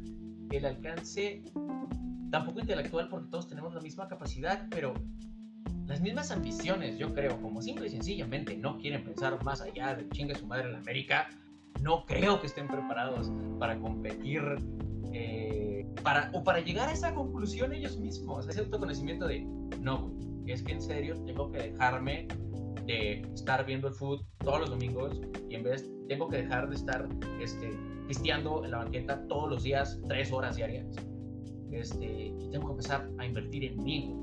[0.51, 1.43] el alcance
[2.30, 4.95] tampoco intelectual porque todos tenemos la misma capacidad, pero
[5.87, 10.09] las mismas ambiciones, yo creo, como simple y sencillamente no quieren pensar más allá de
[10.11, 11.28] chingue su madre en América,
[11.80, 14.43] no creo que estén preparados para competir
[15.12, 19.41] eh, para, o para llegar a esa conclusión ellos mismos, ese autoconocimiento de,
[19.80, 20.12] no,
[20.47, 22.28] es que en serio tengo que dejarme
[22.87, 26.76] de estar viendo el food todos los domingos y en vez tengo que dejar de
[26.76, 27.09] estar
[27.41, 27.70] este,
[28.09, 30.87] pisteando en la banqueta todos los días, tres horas diarias.
[31.70, 34.22] Este, y tengo que empezar a invertir en mí,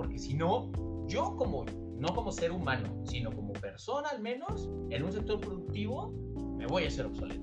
[0.00, 0.72] porque si no,
[1.08, 1.66] yo como,
[1.98, 6.10] no como ser humano, sino como persona al menos, en un sector productivo,
[6.56, 7.42] me voy a hacer obsoleto.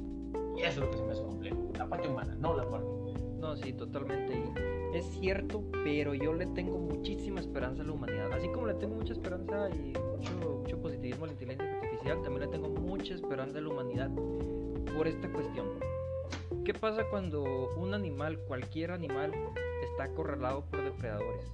[0.58, 2.88] Y eso es lo que se me hace complejo, la parte humana, no la parte.
[3.38, 4.44] No, sí, totalmente.
[4.92, 8.32] Es cierto, pero yo le tengo muchísima esperanza a la humanidad.
[8.34, 12.42] Así como le tengo mucha esperanza y mucho, mucho positivismo a la inteligencia artificial, también
[12.42, 14.10] le tengo mucha esperanza a la humanidad
[14.98, 15.68] por esta cuestión.
[16.66, 17.44] ¿Qué pasa cuando
[17.78, 19.32] un animal, cualquier animal,
[19.92, 21.52] está acorralado por depredadores?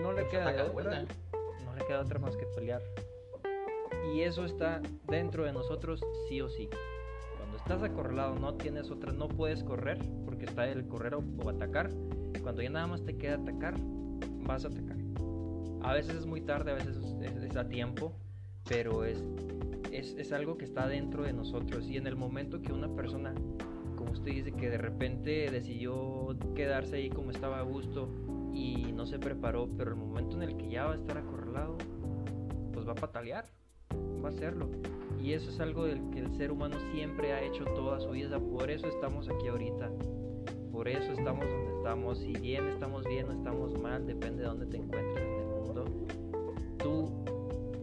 [0.00, 1.04] No le queda otra,
[1.64, 2.82] no le queda otra más que pelear.
[4.14, 6.68] Y eso está dentro de nosotros sí o sí.
[7.36, 11.90] Cuando estás acorralado no tienes otra, no puedes correr porque está el correr o, atacar.
[12.42, 13.74] Cuando ya nada más te queda atacar,
[14.44, 14.96] vas a atacar.
[15.82, 18.16] A veces es muy tarde, a veces es, a tiempo,
[18.68, 19.22] pero es,
[19.90, 21.88] es, es algo que está dentro de nosotros.
[21.88, 23.34] Y en el momento que una persona,
[23.96, 28.08] como usted dice, que de repente decidió quedarse ahí como estaba a gusto,
[28.54, 31.76] y no se preparó, pero el momento en el que ya va a estar acorralado,
[32.72, 33.44] pues va a patalear,
[34.22, 34.68] va a hacerlo.
[35.20, 38.40] Y eso es algo del que el ser humano siempre ha hecho toda su vida,
[38.40, 39.90] por eso estamos aquí ahorita,
[40.72, 44.66] por eso estamos donde estamos, si bien estamos bien o estamos mal, depende de dónde
[44.66, 45.84] te encuentres en el mundo,
[46.78, 47.24] tú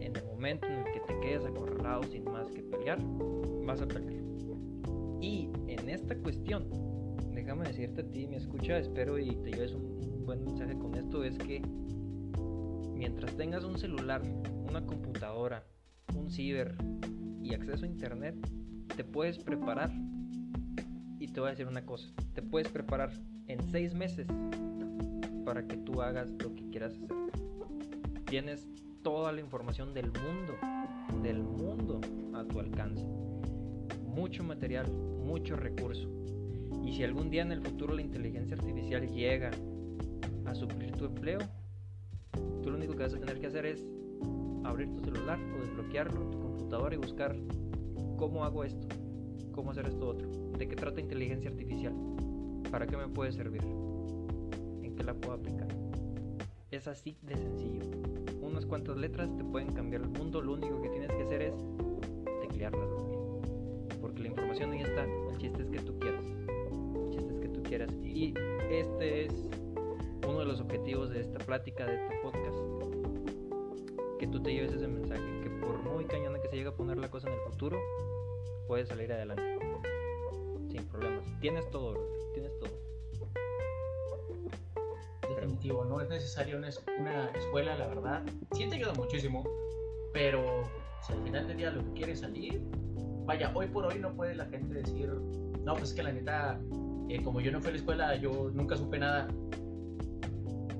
[0.00, 2.98] en el momento en el que te quedes acorralado sin más que pelear,
[3.64, 4.20] vas a pelear.
[5.20, 6.66] Y en esta cuestión,
[7.50, 11.24] déjame decirte a ti, me escucha, espero y te lleves un buen mensaje con esto
[11.24, 11.60] es que
[12.94, 14.22] mientras tengas un celular,
[14.68, 15.64] una computadora,
[16.14, 16.76] un ciber
[17.42, 18.36] y acceso a internet,
[18.96, 19.90] te puedes preparar.
[21.18, 23.10] Y te voy a decir una cosa, te puedes preparar
[23.48, 24.28] en seis meses
[25.44, 27.16] para que tú hagas lo que quieras hacer.
[28.26, 28.64] Tienes
[29.02, 30.54] toda la información del mundo,
[31.24, 32.00] del mundo
[32.32, 33.04] a tu alcance.
[34.06, 36.08] Mucho material, mucho recurso.
[36.84, 39.50] Y si algún día en el futuro la inteligencia artificial llega
[40.46, 41.38] a suplir tu empleo,
[42.62, 43.86] tú lo único que vas a tener que hacer es
[44.64, 47.36] abrir tu celular o desbloquearlo, tu computadora y buscar
[48.16, 48.88] cómo hago esto,
[49.52, 50.28] cómo hacer esto otro,
[50.58, 51.94] de qué trata inteligencia artificial,
[52.70, 55.68] para qué me puede servir, en qué la puedo aplicar.
[56.70, 57.82] Es así de sencillo.
[58.42, 61.54] Unas cuantas letras te pueden cambiar el mundo, lo único que tienes que hacer es
[62.42, 62.90] teclearlas.
[64.00, 66.39] Porque la información ahí está, el chiste es que tú quieras.
[68.20, 68.34] Y
[68.68, 69.32] este es
[70.28, 72.58] uno de los objetivos de esta plática, de este podcast,
[74.18, 76.98] que tú te lleves ese mensaje, que por muy cañona que se llegue a poner
[76.98, 77.78] la cosa en el futuro,
[78.68, 79.42] puedes salir adelante.
[80.68, 81.24] Sin problemas.
[81.40, 81.94] Tienes todo,
[82.34, 82.68] tienes todo.
[85.26, 86.68] Definitivo, no es necesario una,
[86.98, 88.22] una escuela, la verdad.
[88.52, 89.44] Sí te ayuda muchísimo,
[90.12, 90.64] pero
[91.06, 92.60] si al final del día lo que quieres salir,
[93.24, 96.60] vaya, hoy por hoy no puede la gente decir, no, pues es que la neta,
[97.14, 99.26] eh, como yo no fui a la escuela, yo nunca supe nada.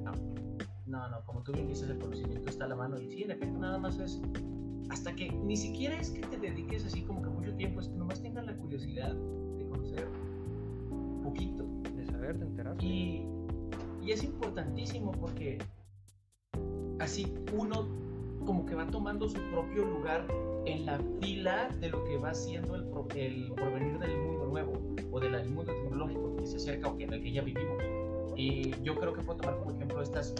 [0.05, 0.13] No,
[0.87, 3.33] no, no, como tú bien dices, el conocimiento está a la mano y sí, en
[3.33, 4.21] efecto, nada más es
[4.91, 7.97] hasta que ni siquiera es que te dediques así como que mucho tiempo, es que
[7.97, 10.09] nomás tengas la curiosidad de conocer
[10.91, 11.65] un poquito.
[11.97, 12.83] De saber, de enterar.
[12.83, 13.25] Y,
[14.03, 15.59] y es importantísimo porque
[16.99, 18.00] así uno
[18.51, 20.27] como que va tomando su propio lugar
[20.67, 22.83] en la fila de lo que va siendo el,
[23.15, 24.73] el porvenir del mundo nuevo
[25.13, 27.81] o del mundo tecnológico que se acerca o en el que ya vivimos.
[28.35, 30.35] Y yo creo que puedo tomar como ejemplo estas,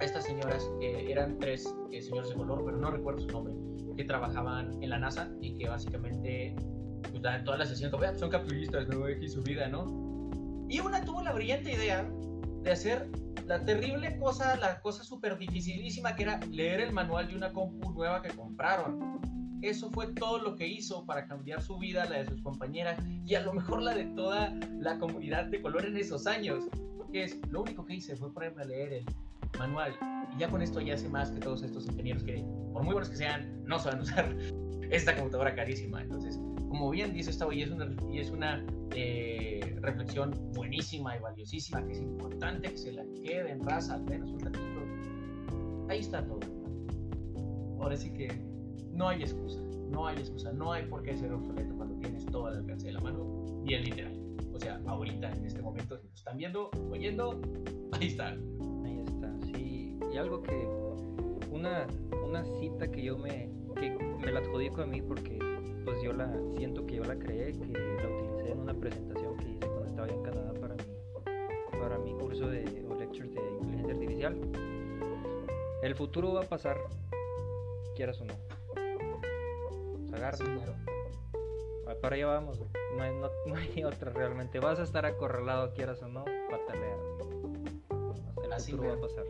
[0.00, 3.52] estas señoras, que eran tres eh, señores de color, pero no recuerdo su nombre,
[3.94, 6.56] que trabajaban en la NASA y que básicamente
[7.10, 9.84] pues, todas las sesiones, como, son capitalistas, no y su vida, ¿no?
[10.70, 12.10] Y una tuvo la brillante idea
[12.62, 13.06] de hacer
[13.46, 17.92] la terrible cosa, la cosa súper dificilísima que era leer el manual de una compu
[17.92, 19.20] nueva que compraron.
[19.62, 23.34] Eso fue todo lo que hizo para cambiar su vida, la de sus compañeras y
[23.34, 26.64] a lo mejor la de toda la comunidad de color en esos años.
[27.12, 29.06] Que es, lo único que hice fue ponerme a leer el
[29.58, 29.96] manual
[30.34, 33.08] y ya con esto ya sé más que todos estos ingenieros que, por muy buenos
[33.08, 34.36] que sean, no saben usar
[34.90, 36.02] esta computadora carísima.
[36.02, 36.40] Entonces,
[36.74, 38.66] como bien dice esta y es una, y es una
[38.96, 44.02] eh, reflexión buenísima y valiosísima, que es importante que se la quede en raza al
[44.02, 44.60] menos un ratito.
[45.88, 46.40] Ahí está todo.
[47.80, 48.26] Ahora sí que
[48.90, 52.46] no hay excusa, no hay excusa, no hay por qué ser obsoleto cuando tienes todo
[52.46, 54.20] al alcance de la mano, el literal.
[54.52, 57.40] O sea, ahorita, en este momento, si lo están viendo, oyendo,
[57.92, 58.30] ahí está.
[58.84, 59.96] Ahí está, sí.
[60.12, 60.68] Y algo que,
[61.52, 61.86] una,
[62.26, 65.38] una cita que yo me, que me la adjudico a mí porque
[65.84, 69.50] pues yo la siento que yo la creé, que la utilicé en una presentación que
[69.50, 73.94] hice cuando estaba en Canadá para mi, para mi curso de o lectures de inteligencia
[73.94, 74.36] artificial.
[75.82, 76.78] El futuro va a pasar,
[77.94, 78.34] quieras o no.
[80.14, 80.38] Agarra.
[82.00, 82.60] Para allá vamos,
[82.96, 84.58] no hay, no, no hay, otra realmente.
[84.58, 86.96] Vas a estar acorralado, quieras o no, patalea.
[88.44, 89.24] El Así futuro va a pasar.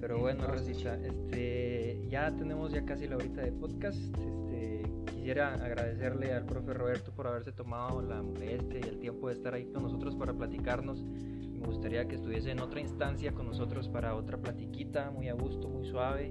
[0.00, 3.98] Pero bueno, Rosita, este, ya tenemos ya casi la horita de podcast.
[3.98, 9.34] Este, quisiera agradecerle al profe Roberto por haberse tomado la molestia y el tiempo de
[9.34, 11.02] estar ahí con nosotros para platicarnos.
[11.02, 15.68] Me gustaría que estuviese en otra instancia con nosotros para otra platiquita, muy a gusto,
[15.68, 16.30] muy suave.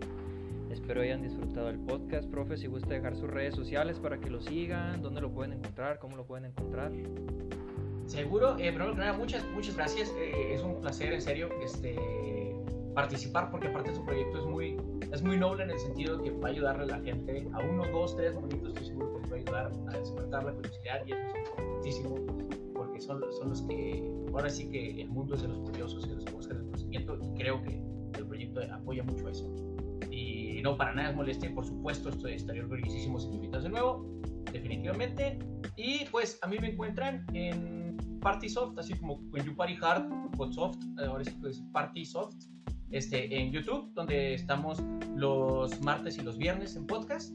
[0.72, 2.58] Espero hayan disfrutado el podcast, profe.
[2.58, 6.16] Si gusta dejar sus redes sociales para que lo sigan, dónde lo pueden encontrar, cómo
[6.16, 6.92] lo pueden encontrar.
[8.08, 8.72] Seguro, eh,
[9.18, 10.10] muchas, muchas gracias.
[10.18, 11.96] eh, es un placer, en serio, este,
[12.94, 14.78] participar porque aparte su proyecto es muy,
[15.12, 17.60] es muy noble en el sentido de que va a ayudarle a la gente a
[17.60, 18.70] unos dos, tres momentos.
[18.70, 22.16] Estoy seguro que va a ayudar a despertar la curiosidad y eso es importantísimo
[22.74, 26.10] porque son, son los que, ahora sí que el mundo es de los curiosos y
[26.10, 27.82] de los que buscan el conocimiento y creo que
[28.18, 29.54] el proyecto apoya mucho eso.
[30.12, 33.64] Y no, para nada es molestia, y por supuesto estoy, estaría orgullosísimo si me invitas
[33.64, 34.06] de nuevo,
[34.52, 35.40] definitivamente.
[35.76, 40.54] Y pues a mí me encuentran en Partysoft, así como en You Party Hard con
[40.54, 42.36] Soft, ahora sí que es Partysoft,
[42.92, 44.82] este, en YouTube, donde estamos
[45.16, 47.34] los martes y los viernes en podcast.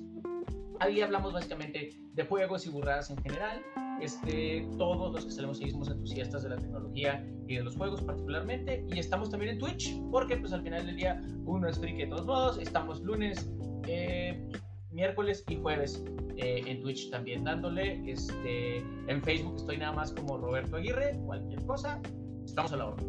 [0.80, 3.62] Ahí hablamos básicamente de juegos y burradas en general.
[4.00, 8.02] Este, todos los que salimos ahí somos entusiastas de la tecnología y de los juegos
[8.02, 8.84] particularmente.
[8.92, 12.06] Y estamos también en Twitch, porque pues al final del día uno es friki de
[12.08, 12.58] todos modos.
[12.58, 13.50] Estamos lunes,
[13.86, 14.48] eh,
[14.90, 16.02] miércoles y jueves
[16.36, 18.02] eh, en Twitch también dándole.
[18.10, 22.00] Este, en Facebook estoy nada más como Roberto Aguirre, cualquier cosa.
[22.44, 23.02] Estamos a la hora.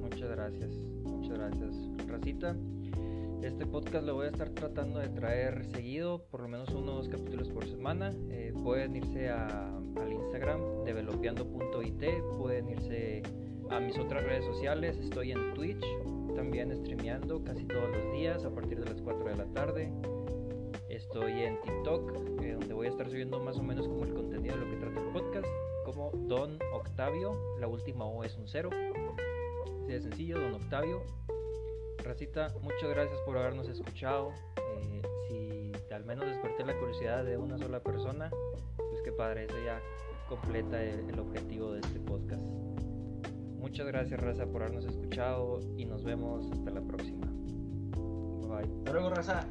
[0.00, 0.70] Muchas gracias,
[1.34, 1.74] gracias,
[2.06, 2.56] Racita.
[3.42, 6.96] Este podcast lo voy a estar tratando de traer seguido, por lo menos uno o
[6.96, 8.10] dos capítulos por semana.
[8.30, 12.04] Eh, pueden irse a- al Instagram, developeando.it,
[12.38, 13.22] pueden irse
[13.70, 15.84] a mis otras redes sociales, estoy en Twitch,
[16.34, 19.92] también streameando casi todos los días a partir de las 4 de la tarde.
[20.88, 24.54] Estoy en TikTok, eh, donde voy a estar subiendo más o menos como el contenido
[24.56, 25.46] de lo que trata el podcast,
[25.84, 28.70] como Don Octavio, la última O es un cero.
[29.82, 31.02] Así de sencillo, Don Octavio.
[32.04, 34.32] Racita, muchas gracias por habernos escuchado.
[35.30, 38.30] Eh, si al menos desperté la curiosidad de una sola persona,
[38.76, 39.80] pues qué padre, eso ya
[40.28, 42.42] completa el, objetivo de este podcast.
[42.42, 47.26] Muchas gracias, Raza, por habernos escuchado y nos vemos hasta la próxima.
[48.48, 48.70] Bye.
[48.78, 49.46] Hasta luego, raza.